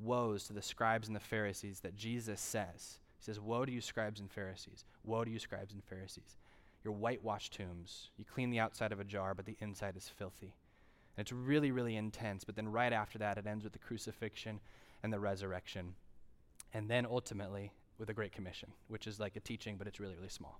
woes 0.00 0.44
to 0.44 0.52
the 0.52 0.62
scribes 0.62 1.06
and 1.06 1.16
the 1.16 1.20
Pharisees 1.20 1.80
that 1.80 1.96
Jesus 1.96 2.40
says. 2.40 2.98
He 3.18 3.24
says, 3.24 3.38
Woe 3.38 3.64
to 3.64 3.72
you, 3.72 3.80
scribes 3.80 4.20
and 4.20 4.30
Pharisees! 4.30 4.84
Woe 5.04 5.24
to 5.24 5.30
you, 5.30 5.38
scribes 5.38 5.72
and 5.72 5.84
Pharisees! 5.84 6.36
You're 6.82 6.92
whitewashed 6.92 7.52
tombs. 7.52 8.10
You 8.16 8.24
clean 8.24 8.50
the 8.50 8.58
outside 8.58 8.90
of 8.90 8.98
a 8.98 9.04
jar, 9.04 9.34
but 9.34 9.46
the 9.46 9.56
inside 9.60 9.96
is 9.96 10.08
filthy. 10.08 10.56
And 11.16 11.24
it's 11.24 11.32
really, 11.32 11.70
really 11.70 11.94
intense. 11.94 12.42
But 12.42 12.56
then 12.56 12.72
right 12.72 12.92
after 12.92 13.18
that, 13.18 13.38
it 13.38 13.46
ends 13.46 13.62
with 13.62 13.72
the 13.72 13.78
crucifixion 13.78 14.58
and 15.02 15.12
the 15.12 15.20
resurrection. 15.20 15.94
And 16.74 16.88
then 16.88 17.06
ultimately 17.06 17.72
with 17.98 18.08
the 18.08 18.14
Great 18.14 18.32
Commission, 18.32 18.70
which 18.88 19.06
is 19.06 19.20
like 19.20 19.36
a 19.36 19.40
teaching, 19.40 19.76
but 19.76 19.86
it's 19.86 20.00
really, 20.00 20.16
really 20.16 20.28
small. 20.28 20.58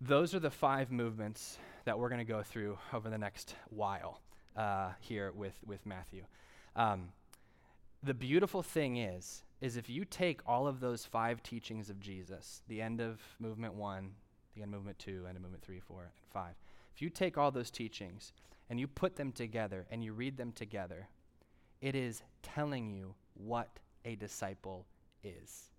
Those 0.00 0.34
are 0.34 0.40
the 0.40 0.50
five 0.50 0.92
movements 0.92 1.58
that 1.86 1.98
we're 1.98 2.10
going 2.10 2.18
to 2.18 2.24
go 2.24 2.42
through 2.42 2.78
over 2.92 3.08
the 3.08 3.16
next 3.16 3.54
while 3.70 4.20
uh, 4.54 4.90
here 5.00 5.32
with, 5.34 5.58
with 5.64 5.86
Matthew. 5.86 6.24
Um, 6.74 7.08
the 8.02 8.12
beautiful 8.12 8.62
thing 8.62 8.98
is, 8.98 9.42
is 9.62 9.78
if 9.78 9.88
you 9.88 10.04
take 10.04 10.40
all 10.46 10.66
of 10.66 10.80
those 10.80 11.06
five 11.06 11.42
teachings 11.42 11.88
of 11.88 11.98
Jesus, 11.98 12.60
the 12.68 12.82
end 12.82 13.00
of 13.00 13.20
movement 13.38 13.72
one, 13.72 14.10
the 14.54 14.62
end 14.62 14.74
of 14.74 14.78
movement 14.80 14.98
two, 14.98 15.24
end 15.26 15.36
of 15.36 15.42
movement 15.42 15.64
three, 15.64 15.80
four, 15.80 16.02
and 16.02 16.10
five, 16.30 16.54
if 16.94 17.00
you 17.00 17.08
take 17.08 17.38
all 17.38 17.50
those 17.50 17.70
teachings 17.70 18.32
and 18.68 18.78
you 18.78 18.86
put 18.86 19.16
them 19.16 19.32
together 19.32 19.86
and 19.90 20.04
you 20.04 20.12
read 20.12 20.36
them 20.36 20.52
together, 20.52 21.08
it 21.80 21.94
is 21.94 22.22
telling 22.42 22.90
you 22.90 23.14
what 23.32 23.70
a 24.04 24.14
disciple 24.14 24.86
is. 25.24 25.70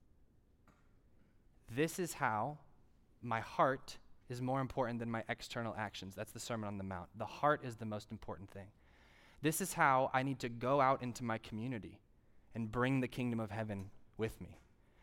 This 1.70 2.00
is 2.00 2.14
how 2.14 2.58
my 3.22 3.42
heart 3.42 3.98
is 4.30 4.42
more 4.42 4.62
important 4.62 5.00
than 5.00 5.10
my 5.10 5.24
external 5.30 5.76
actions. 5.78 6.16
That's 6.16 6.32
the 6.32 6.40
Sermon 6.40 6.68
on 6.68 6.78
the 6.78 6.84
Mount. 6.84 7.10
The 7.18 7.26
heart 7.26 7.62
is 7.64 7.76
the 7.76 7.86
most 7.86 8.12
important 8.12 8.50
thing. 8.52 8.68
This 9.42 9.62
is 9.62 9.74
how 9.74 10.10
I 10.14 10.24
need 10.24 10.40
to 10.40 10.50
go 10.50 10.82
out 10.82 11.02
into 11.02 11.24
my 11.24 11.38
community 11.38 12.00
and 12.56 12.72
bring 12.72 13.02
the 13.02 13.08
kingdom 13.08 13.40
of 13.40 13.52
heaven 13.52 13.92
with 14.18 14.42
me. 14.42 14.60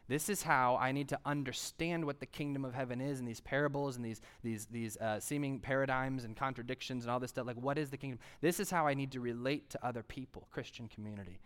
This 0.06 0.28
is 0.28 0.42
how 0.42 0.76
I 0.76 0.92
need 0.92 1.08
to 1.10 1.18
understand 1.24 2.04
what 2.04 2.20
the 2.20 2.26
kingdom 2.26 2.64
of 2.64 2.74
heaven 2.74 3.00
is 3.00 3.20
and 3.20 3.28
these 3.28 3.40
parables 3.40 3.96
and 3.96 4.04
these, 4.04 4.20
these, 4.42 4.66
these 4.66 4.98
uh, 4.98 5.18
seeming 5.18 5.60
paradigms 5.60 6.24
and 6.24 6.36
contradictions 6.36 7.04
and 7.04 7.10
all 7.10 7.20
this 7.20 7.30
stuff. 7.30 7.46
Like, 7.46 7.56
what 7.56 7.78
is 7.78 7.88
the 7.88 7.96
kingdom? 7.96 8.18
This 8.42 8.60
is 8.60 8.70
how 8.70 8.86
I 8.86 8.92
need 8.92 9.12
to 9.12 9.20
relate 9.20 9.70
to 9.70 9.86
other 9.86 10.02
people, 10.02 10.46
Christian 10.50 10.88
community. 10.88 11.40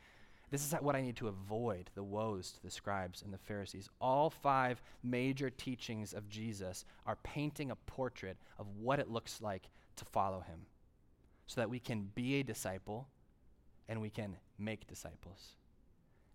This 0.50 0.64
is 0.64 0.72
what 0.80 0.96
I 0.96 1.02
need 1.02 1.16
to 1.16 1.28
avoid 1.28 1.90
the 1.94 2.02
woes 2.02 2.52
to 2.52 2.62
the 2.62 2.70
scribes 2.70 3.22
and 3.22 3.32
the 3.32 3.38
Pharisees. 3.38 3.88
All 4.00 4.30
five 4.30 4.82
major 5.02 5.50
teachings 5.50 6.14
of 6.14 6.28
Jesus 6.28 6.84
are 7.06 7.16
painting 7.22 7.70
a 7.70 7.76
portrait 7.76 8.38
of 8.58 8.66
what 8.80 8.98
it 8.98 9.10
looks 9.10 9.42
like 9.42 9.68
to 9.96 10.04
follow 10.06 10.40
him 10.40 10.60
so 11.46 11.60
that 11.60 11.70
we 11.70 11.78
can 11.78 12.10
be 12.14 12.40
a 12.40 12.44
disciple 12.44 13.08
and 13.88 14.00
we 14.00 14.10
can 14.10 14.36
make 14.58 14.86
disciples. 14.86 15.56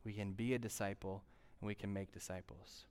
We 0.03 0.13
can 0.13 0.33
be 0.33 0.53
a 0.53 0.59
disciple 0.59 1.23
and 1.61 1.67
we 1.67 1.75
can 1.75 1.91
make 1.93 2.11
disciples. 2.11 2.85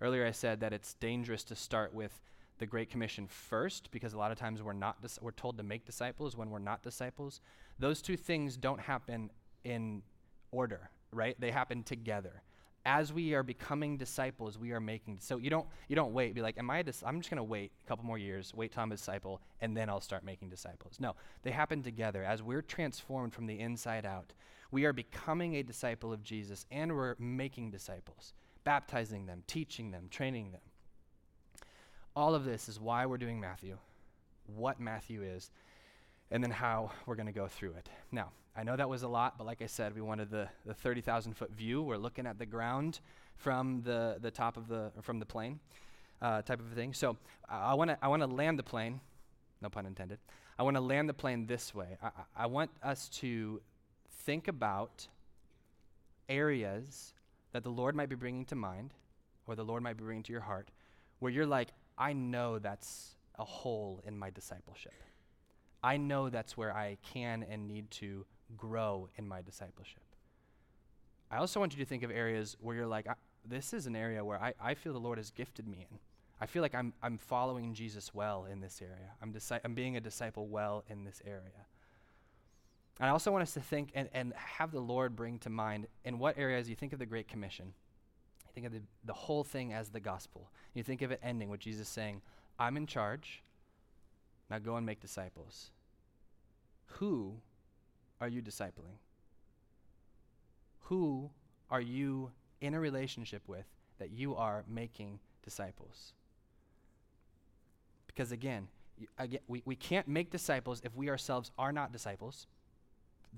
Earlier, 0.00 0.26
I 0.26 0.30
said 0.30 0.60
that 0.60 0.72
it's 0.72 0.94
dangerous 0.94 1.44
to 1.44 1.56
start 1.56 1.94
with 1.94 2.20
the 2.58 2.66
Great 2.66 2.90
Commission 2.90 3.26
first 3.26 3.90
because 3.90 4.12
a 4.12 4.18
lot 4.18 4.32
of 4.32 4.38
times 4.38 4.62
we're, 4.62 4.72
not 4.72 5.02
dis- 5.02 5.18
we're 5.20 5.32
told 5.32 5.56
to 5.58 5.62
make 5.62 5.84
disciples 5.84 6.36
when 6.36 6.50
we're 6.50 6.58
not 6.58 6.82
disciples. 6.82 7.40
Those 7.78 8.00
two 8.00 8.16
things 8.16 8.56
don't 8.56 8.80
happen 8.80 9.30
in 9.64 10.02
order, 10.52 10.90
right? 11.12 11.34
They 11.38 11.50
happen 11.50 11.82
together. 11.82 12.42
As 12.84 13.12
we 13.12 13.34
are 13.34 13.42
becoming 13.42 13.96
disciples, 13.96 14.58
we 14.58 14.72
are 14.72 14.80
making. 14.80 15.18
So 15.20 15.38
you 15.38 15.50
don't 15.50 15.66
you 15.88 15.96
don't 15.96 16.12
wait. 16.12 16.34
Be 16.34 16.42
like, 16.42 16.58
am 16.58 16.68
I? 16.70 16.78
A 16.78 16.82
dis- 16.82 17.02
I'm 17.06 17.20
just 17.20 17.30
gonna 17.30 17.44
wait 17.44 17.72
a 17.84 17.88
couple 17.88 18.04
more 18.04 18.18
years, 18.18 18.52
wait 18.54 18.72
till 18.72 18.82
I'm 18.82 18.90
a 18.92 18.96
disciple, 18.96 19.40
and 19.60 19.76
then 19.76 19.88
I'll 19.88 20.00
start 20.00 20.24
making 20.24 20.50
disciples. 20.50 20.96
No, 20.98 21.14
they 21.42 21.52
happen 21.52 21.82
together. 21.82 22.24
As 22.24 22.42
we're 22.42 22.62
transformed 22.62 23.34
from 23.34 23.46
the 23.46 23.58
inside 23.58 24.04
out, 24.04 24.32
we 24.72 24.84
are 24.84 24.92
becoming 24.92 25.54
a 25.56 25.62
disciple 25.62 26.12
of 26.12 26.24
Jesus, 26.24 26.66
and 26.72 26.96
we're 26.96 27.14
making 27.18 27.70
disciples, 27.70 28.34
baptizing 28.64 29.26
them, 29.26 29.44
teaching 29.46 29.90
them, 29.92 30.08
training 30.10 30.50
them. 30.50 30.62
All 32.16 32.34
of 32.34 32.44
this 32.44 32.68
is 32.68 32.80
why 32.80 33.06
we're 33.06 33.18
doing 33.18 33.38
Matthew, 33.38 33.78
what 34.46 34.80
Matthew 34.80 35.22
is, 35.22 35.50
and 36.30 36.42
then 36.42 36.50
how 36.50 36.90
we're 37.06 37.14
going 37.14 37.26
to 37.26 37.32
go 37.32 37.46
through 37.46 37.74
it. 37.74 37.88
Now, 38.10 38.32
I 38.54 38.64
know 38.64 38.76
that 38.76 38.88
was 38.88 39.02
a 39.02 39.08
lot, 39.08 39.38
but 39.38 39.46
like 39.46 39.62
I 39.62 39.66
said, 39.66 39.94
we 39.94 40.02
wanted 40.02 40.30
the, 40.30 40.48
the 40.66 40.74
30,000 40.74 41.34
foot 41.34 41.52
view. 41.52 41.82
We're 41.82 41.96
looking 41.96 42.26
at 42.26 42.38
the 42.38 42.46
ground 42.46 43.00
from 43.36 43.82
the, 43.82 44.18
the 44.20 44.30
top 44.30 44.56
of 44.56 44.68
the, 44.68 44.92
from 45.00 45.18
the 45.18 45.26
plane 45.26 45.58
uh, 46.20 46.42
type 46.42 46.60
of 46.60 46.66
thing. 46.74 46.94
So 46.94 47.16
I 47.48 47.74
want 47.74 47.90
to 47.90 47.98
I 48.02 48.08
wanna 48.08 48.26
land 48.26 48.58
the 48.58 48.62
plane, 48.62 49.00
no 49.60 49.68
pun 49.68 49.86
intended. 49.86 50.18
I 50.58 50.62
want 50.62 50.76
to 50.76 50.80
land 50.80 51.08
the 51.08 51.14
plane 51.14 51.46
this 51.46 51.74
way. 51.74 51.96
I, 52.02 52.10
I 52.36 52.46
want 52.46 52.70
us 52.82 53.08
to 53.20 53.60
think 54.24 54.48
about 54.48 55.08
areas 56.28 57.14
that 57.52 57.64
the 57.64 57.70
Lord 57.70 57.94
might 57.94 58.08
be 58.08 58.14
bringing 58.14 58.44
to 58.46 58.54
mind 58.54 58.94
or 59.46 59.56
the 59.56 59.64
Lord 59.64 59.82
might 59.82 59.96
be 59.96 60.04
bringing 60.04 60.22
to 60.24 60.32
your 60.32 60.42
heart 60.42 60.68
where 61.18 61.32
you're 61.32 61.46
like, 61.46 61.68
I 61.98 62.12
know 62.12 62.58
that's 62.58 63.16
a 63.38 63.44
hole 63.44 64.02
in 64.06 64.16
my 64.16 64.30
discipleship. 64.30 64.94
I 65.82 65.96
know 65.96 66.30
that's 66.30 66.56
where 66.56 66.74
I 66.74 66.98
can 67.12 67.42
and 67.42 67.66
need 67.66 67.90
to 67.92 68.24
grow 68.56 69.08
in 69.16 69.26
my 69.26 69.42
discipleship. 69.42 70.02
I 71.30 71.38
also 71.38 71.60
want 71.60 71.72
you 71.72 71.78
to 71.78 71.88
think 71.88 72.02
of 72.02 72.10
areas 72.10 72.56
where 72.60 72.76
you're 72.76 72.86
like, 72.86 73.06
this 73.44 73.72
is 73.72 73.86
an 73.86 73.96
area 73.96 74.24
where 74.24 74.40
I, 74.40 74.54
I 74.60 74.74
feel 74.74 74.92
the 74.92 75.00
Lord 75.00 75.18
has 75.18 75.30
gifted 75.30 75.66
me 75.66 75.86
in. 75.90 75.98
I 76.40 76.46
feel 76.46 76.60
like 76.60 76.74
I'm, 76.74 76.92
I'm 77.02 77.18
following 77.18 77.72
Jesus 77.72 78.12
well 78.12 78.46
in 78.50 78.60
this 78.60 78.82
area. 78.82 79.12
I'm, 79.22 79.32
disi- 79.32 79.60
I'm 79.64 79.74
being 79.74 79.96
a 79.96 80.00
disciple 80.00 80.48
well 80.48 80.84
in 80.88 81.04
this 81.04 81.22
area. 81.24 81.66
And 83.00 83.08
I 83.08 83.12
also 83.12 83.30
want 83.30 83.42
us 83.42 83.54
to 83.54 83.60
think 83.60 83.90
and, 83.94 84.08
and 84.12 84.32
have 84.34 84.72
the 84.72 84.80
Lord 84.80 85.16
bring 85.16 85.38
to 85.40 85.50
mind 85.50 85.86
in 86.04 86.18
what 86.18 86.36
areas 86.36 86.68
you 86.68 86.76
think 86.76 86.92
of 86.92 86.98
the 86.98 87.06
Great 87.06 87.28
Commission. 87.28 87.72
You 88.46 88.52
think 88.54 88.66
of 88.66 88.72
the, 88.72 88.82
the 89.04 89.12
whole 89.12 89.44
thing 89.44 89.72
as 89.72 89.88
the 89.88 90.00
gospel. 90.00 90.50
You 90.74 90.82
think 90.82 91.00
of 91.00 91.10
it 91.10 91.20
ending 91.22 91.48
with 91.48 91.60
Jesus 91.60 91.88
saying, 91.88 92.20
I'm 92.58 92.76
in 92.76 92.86
charge. 92.86 93.42
Now 94.50 94.58
go 94.58 94.76
and 94.76 94.84
make 94.84 95.00
disciples. 95.00 95.70
Who 96.98 97.36
are 98.22 98.28
you 98.28 98.40
discipling? 98.40 98.98
Who 100.82 101.28
are 101.70 101.80
you 101.80 102.30
in 102.60 102.72
a 102.72 102.78
relationship 102.78 103.42
with 103.48 103.64
that 103.98 104.12
you 104.12 104.36
are 104.36 104.62
making 104.68 105.18
disciples? 105.42 106.12
Because 108.06 108.30
again, 108.30 108.68
again 109.18 109.40
we, 109.48 109.62
we 109.64 109.74
can't 109.74 110.06
make 110.06 110.30
disciples 110.30 110.80
if 110.84 110.94
we 110.94 111.10
ourselves 111.10 111.50
are 111.58 111.72
not 111.72 111.90
disciples. 111.90 112.46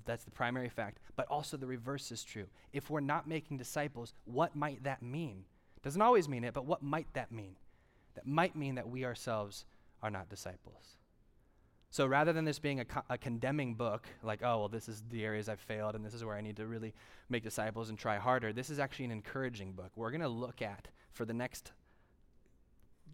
That's 0.05 0.23
the 0.23 0.29
primary 0.29 0.69
fact. 0.69 0.99
But 1.15 1.27
also 1.29 1.57
the 1.57 1.65
reverse 1.65 2.11
is 2.11 2.23
true. 2.23 2.45
If 2.71 2.91
we're 2.91 2.99
not 2.99 3.27
making 3.27 3.57
disciples, 3.57 4.13
what 4.25 4.55
might 4.55 4.83
that 4.83 5.01
mean? 5.01 5.45
Doesn't 5.81 6.01
always 6.01 6.29
mean 6.29 6.43
it, 6.43 6.53
but 6.53 6.67
what 6.67 6.83
might 6.83 7.11
that 7.13 7.31
mean? 7.31 7.55
That 8.13 8.27
might 8.27 8.55
mean 8.55 8.75
that 8.75 8.87
we 8.87 9.03
ourselves 9.03 9.65
are 10.03 10.11
not 10.11 10.29
disciples. 10.29 10.97
So 11.95 12.05
rather 12.05 12.33
than 12.33 12.43
this 12.43 12.59
being 12.59 12.81
a, 12.81 12.83
co- 12.83 13.05
a, 13.09 13.17
condemning 13.17 13.73
book, 13.73 14.05
like, 14.21 14.41
oh, 14.43 14.59
well, 14.59 14.67
this 14.67 14.89
is 14.89 15.01
the 15.09 15.23
areas 15.23 15.47
I've 15.47 15.61
failed 15.61 15.95
and 15.95 16.03
this 16.03 16.13
is 16.13 16.25
where 16.25 16.35
I 16.35 16.41
need 16.41 16.57
to 16.57 16.65
really 16.65 16.93
make 17.29 17.41
disciples 17.41 17.89
and 17.89 17.97
try 17.97 18.17
harder, 18.17 18.51
this 18.51 18.69
is 18.69 18.79
actually 18.79 19.05
an 19.05 19.11
encouraging 19.11 19.71
book. 19.71 19.91
We're 19.95 20.11
going 20.11 20.19
to 20.19 20.27
look 20.27 20.61
at, 20.61 20.89
for 21.13 21.23
the 21.23 21.33
next 21.33 21.71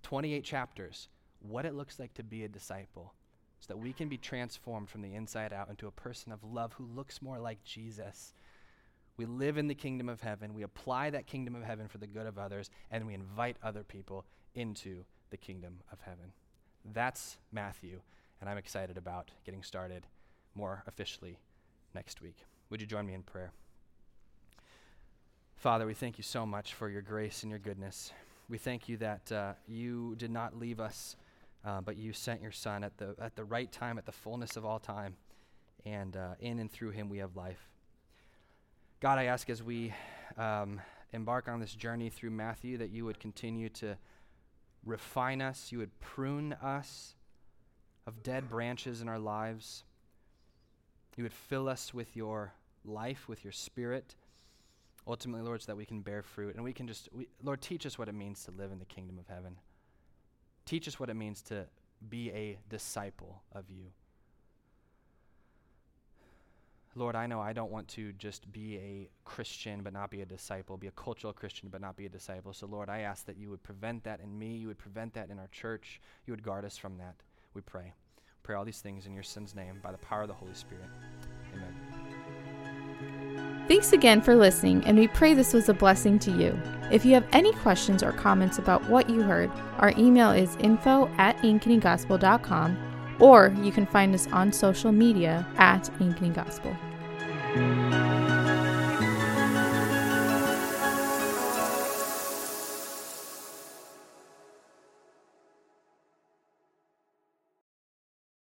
28 0.02 0.44
chapters, 0.44 1.10
what 1.42 1.64
it 1.64 1.76
looks 1.76 2.00
like 2.00 2.16
to 2.16 2.24
be 2.24 2.44
a 2.44 2.48
disciple 2.48 3.14
so 3.60 3.68
that 3.68 3.78
we 3.78 3.94
can 3.94 4.10
be 4.10 4.18
transformed 4.18 4.90
from 4.90 5.04
the 5.04 5.14
inside 5.14 5.54
out 5.54 5.70
into 5.70 5.86
a 5.86 5.92
person 5.92 6.32
of 6.32 6.44
love 6.44 6.74
who 6.74 6.86
looks 6.86 7.22
more 7.22 7.38
like 7.38 7.64
Jesus. 7.64 8.34
We 9.16 9.26
live 9.26 9.60
in 9.60 9.68
the 9.68 9.76
kingdom 9.76 10.10
of 10.10 10.22
heaven, 10.22 10.56
we 10.56 10.64
apply 10.64 11.12
that 11.12 11.28
kingdom 11.28 11.54
of 11.54 11.62
heaven 11.62 11.88
for 11.88 12.00
the 12.00 12.08
good 12.08 12.26
of 12.26 12.40
others, 12.40 12.72
and 12.90 13.06
we 13.06 13.14
invite 13.14 13.58
other 13.62 13.84
people 13.84 14.26
into 14.56 15.04
the 15.30 15.38
kingdom 15.38 15.82
of 15.92 16.00
heaven. 16.02 16.34
That's 16.84 17.38
Matthew, 17.52 18.02
and 18.42 18.50
I'm 18.50 18.58
excited 18.58 18.98
about 18.98 19.32
getting 19.46 19.64
started 19.64 20.06
more 20.56 20.84
officially 20.88 21.40
next 21.96 22.22
week. 22.22 22.46
Would 22.70 22.82
you 22.82 22.88
join 22.88 23.06
me 23.06 23.14
in 23.14 23.24
prayer? 23.24 23.54
Father, 25.56 25.86
we 25.86 25.94
thank 25.94 26.18
you 26.18 26.24
so 26.24 26.46
much 26.46 26.74
for 26.74 26.90
your 26.90 27.02
grace 27.02 27.44
and 27.44 27.50
your 27.50 27.60
goodness. 27.60 28.12
We 28.50 28.58
thank 28.58 28.90
you 28.90 28.98
that 28.98 29.32
uh, 29.32 29.54
you 29.68 30.16
did 30.18 30.32
not 30.32 30.58
leave 30.58 30.80
us 30.80 31.16
uh, 31.64 31.82
but 31.82 31.98
you 31.98 32.14
sent 32.14 32.42
your 32.42 32.52
Son 32.52 32.84
at 32.84 32.98
the, 32.98 33.16
at 33.20 33.36
the 33.36 33.44
right 33.44 33.72
time, 33.72 33.98
at 33.98 34.06
the 34.06 34.12
fullness 34.12 34.56
of 34.58 34.66
all 34.66 34.80
time, 34.80 35.16
and 35.86 36.16
uh, 36.18 36.34
in 36.40 36.60
and 36.60 36.72
through 36.72 36.92
him 36.92 37.10
we 37.10 37.20
have 37.20 37.36
life. 37.36 37.70
God, 39.00 39.18
I 39.18 39.26
ask 39.26 39.50
as 39.50 39.62
we 39.62 39.94
um, 40.38 40.82
embark 41.14 41.48
on 41.48 41.60
this 41.60 41.74
journey 41.74 42.10
through 42.10 42.32
Matthew 42.32 42.78
that 42.78 42.90
you 42.90 43.06
would 43.06 43.20
continue 43.20 43.70
to 43.70 43.98
refine 44.86 45.42
us, 45.42 45.72
you 45.72 45.78
would 45.78 46.00
prune 46.00 46.54
us 46.54 47.16
of 48.08 48.24
dead 48.24 48.50
branches 48.50 49.02
in 49.02 49.10
our 49.10 49.20
lives. 49.20 49.84
You 51.16 51.24
would 51.24 51.34
fill 51.34 51.68
us 51.68 51.94
with 51.94 52.16
your 52.16 52.54
life, 52.86 53.28
with 53.28 53.44
your 53.44 53.54
spirit. 53.54 54.16
Ultimately, 55.08 55.46
Lord, 55.46 55.62
so 55.62 55.68
that 55.68 55.76
we 55.76 55.86
can 55.86 56.02
bear 56.02 56.22
fruit. 56.22 56.56
And 56.56 56.64
we 56.64 56.74
can 56.74 56.88
just, 56.88 57.10
we, 57.12 57.28
Lord, 57.44 57.62
teach 57.62 57.86
us 57.86 57.98
what 57.98 58.08
it 58.08 58.16
means 58.16 58.44
to 58.46 58.52
live 58.52 58.72
in 58.72 58.80
the 58.80 58.86
kingdom 58.86 59.18
of 59.20 59.28
heaven. 59.28 59.56
Teach 60.66 60.88
us 60.88 61.00
what 61.00 61.10
it 61.10 61.16
means 61.16 61.42
to 61.44 61.66
be 62.10 62.32
a 62.32 62.58
disciple 62.70 63.42
of 63.52 63.70
you. 63.70 63.92
Lord, 66.94 67.16
I 67.16 67.26
know 67.26 67.40
I 67.40 67.54
don't 67.54 67.72
want 67.72 67.88
to 67.90 68.12
just 68.14 68.52
be 68.52 68.78
a 68.78 69.10
Christian 69.24 69.82
but 69.82 69.94
not 69.94 70.12
be 70.12 70.22
a 70.22 70.26
disciple, 70.26 70.76
be 70.76 70.88
a 70.88 70.92
cultural 70.92 71.32
Christian 71.32 71.70
but 71.72 71.80
not 71.80 71.96
be 71.96 72.06
a 72.06 72.10
disciple. 72.10 72.52
So, 72.52 72.68
Lord, 72.68 72.90
I 72.90 73.00
ask 73.00 73.26
that 73.28 73.38
you 73.38 73.50
would 73.50 73.64
prevent 73.64 74.04
that 74.04 74.20
in 74.20 74.38
me, 74.38 74.58
you 74.58 74.68
would 74.68 74.78
prevent 74.78 75.14
that 75.14 75.30
in 75.30 75.40
our 75.40 75.48
church, 75.48 76.02
you 76.26 76.34
would 76.34 76.44
guard 76.44 76.66
us 76.66 76.78
from 76.78 76.98
that. 76.98 77.16
We 77.54 77.62
pray. 77.62 77.94
Pray 78.44 78.56
all 78.56 78.66
these 78.66 78.82
things 78.82 79.06
in 79.06 79.14
your 79.14 79.24
Son's 79.24 79.56
name 79.56 79.80
by 79.84 79.92
the 79.92 79.98
power 80.00 80.24
of 80.24 80.28
the 80.28 80.34
Holy 80.34 80.54
Spirit. 80.54 80.86
Amen. 81.54 81.76
Thanks 83.68 83.94
again 83.94 84.22
for 84.22 84.36
listening, 84.36 84.84
and 84.86 84.98
we 84.98 85.08
pray 85.08 85.34
this 85.34 85.54
was 85.54 85.70
a 85.70 85.74
blessing 85.74 86.20
to 86.20 86.32
you. 86.32 86.60
If 86.92 87.06
you 87.06 87.14
have 87.14 87.28
any 87.32 87.54
questions 87.54 88.04
or 88.04 88.12
comments 88.12 88.58
about 88.58 88.84
what 88.90 89.10
you 89.10 89.22
heard, 89.22 89.52
our 89.78 89.94
email 89.98 90.32
is 90.32 90.58
info 90.58 91.08
at 91.18 91.38
ankeny 91.38 91.80
or 93.22 93.56
you 93.62 93.72
can 93.72 93.86
find 93.86 94.14
us 94.14 94.28
on 94.32 94.52
social 94.52 94.92
media 94.92 95.48
at 95.58 95.84
Ankeny 96.00 96.34
Gospel. 96.34 96.76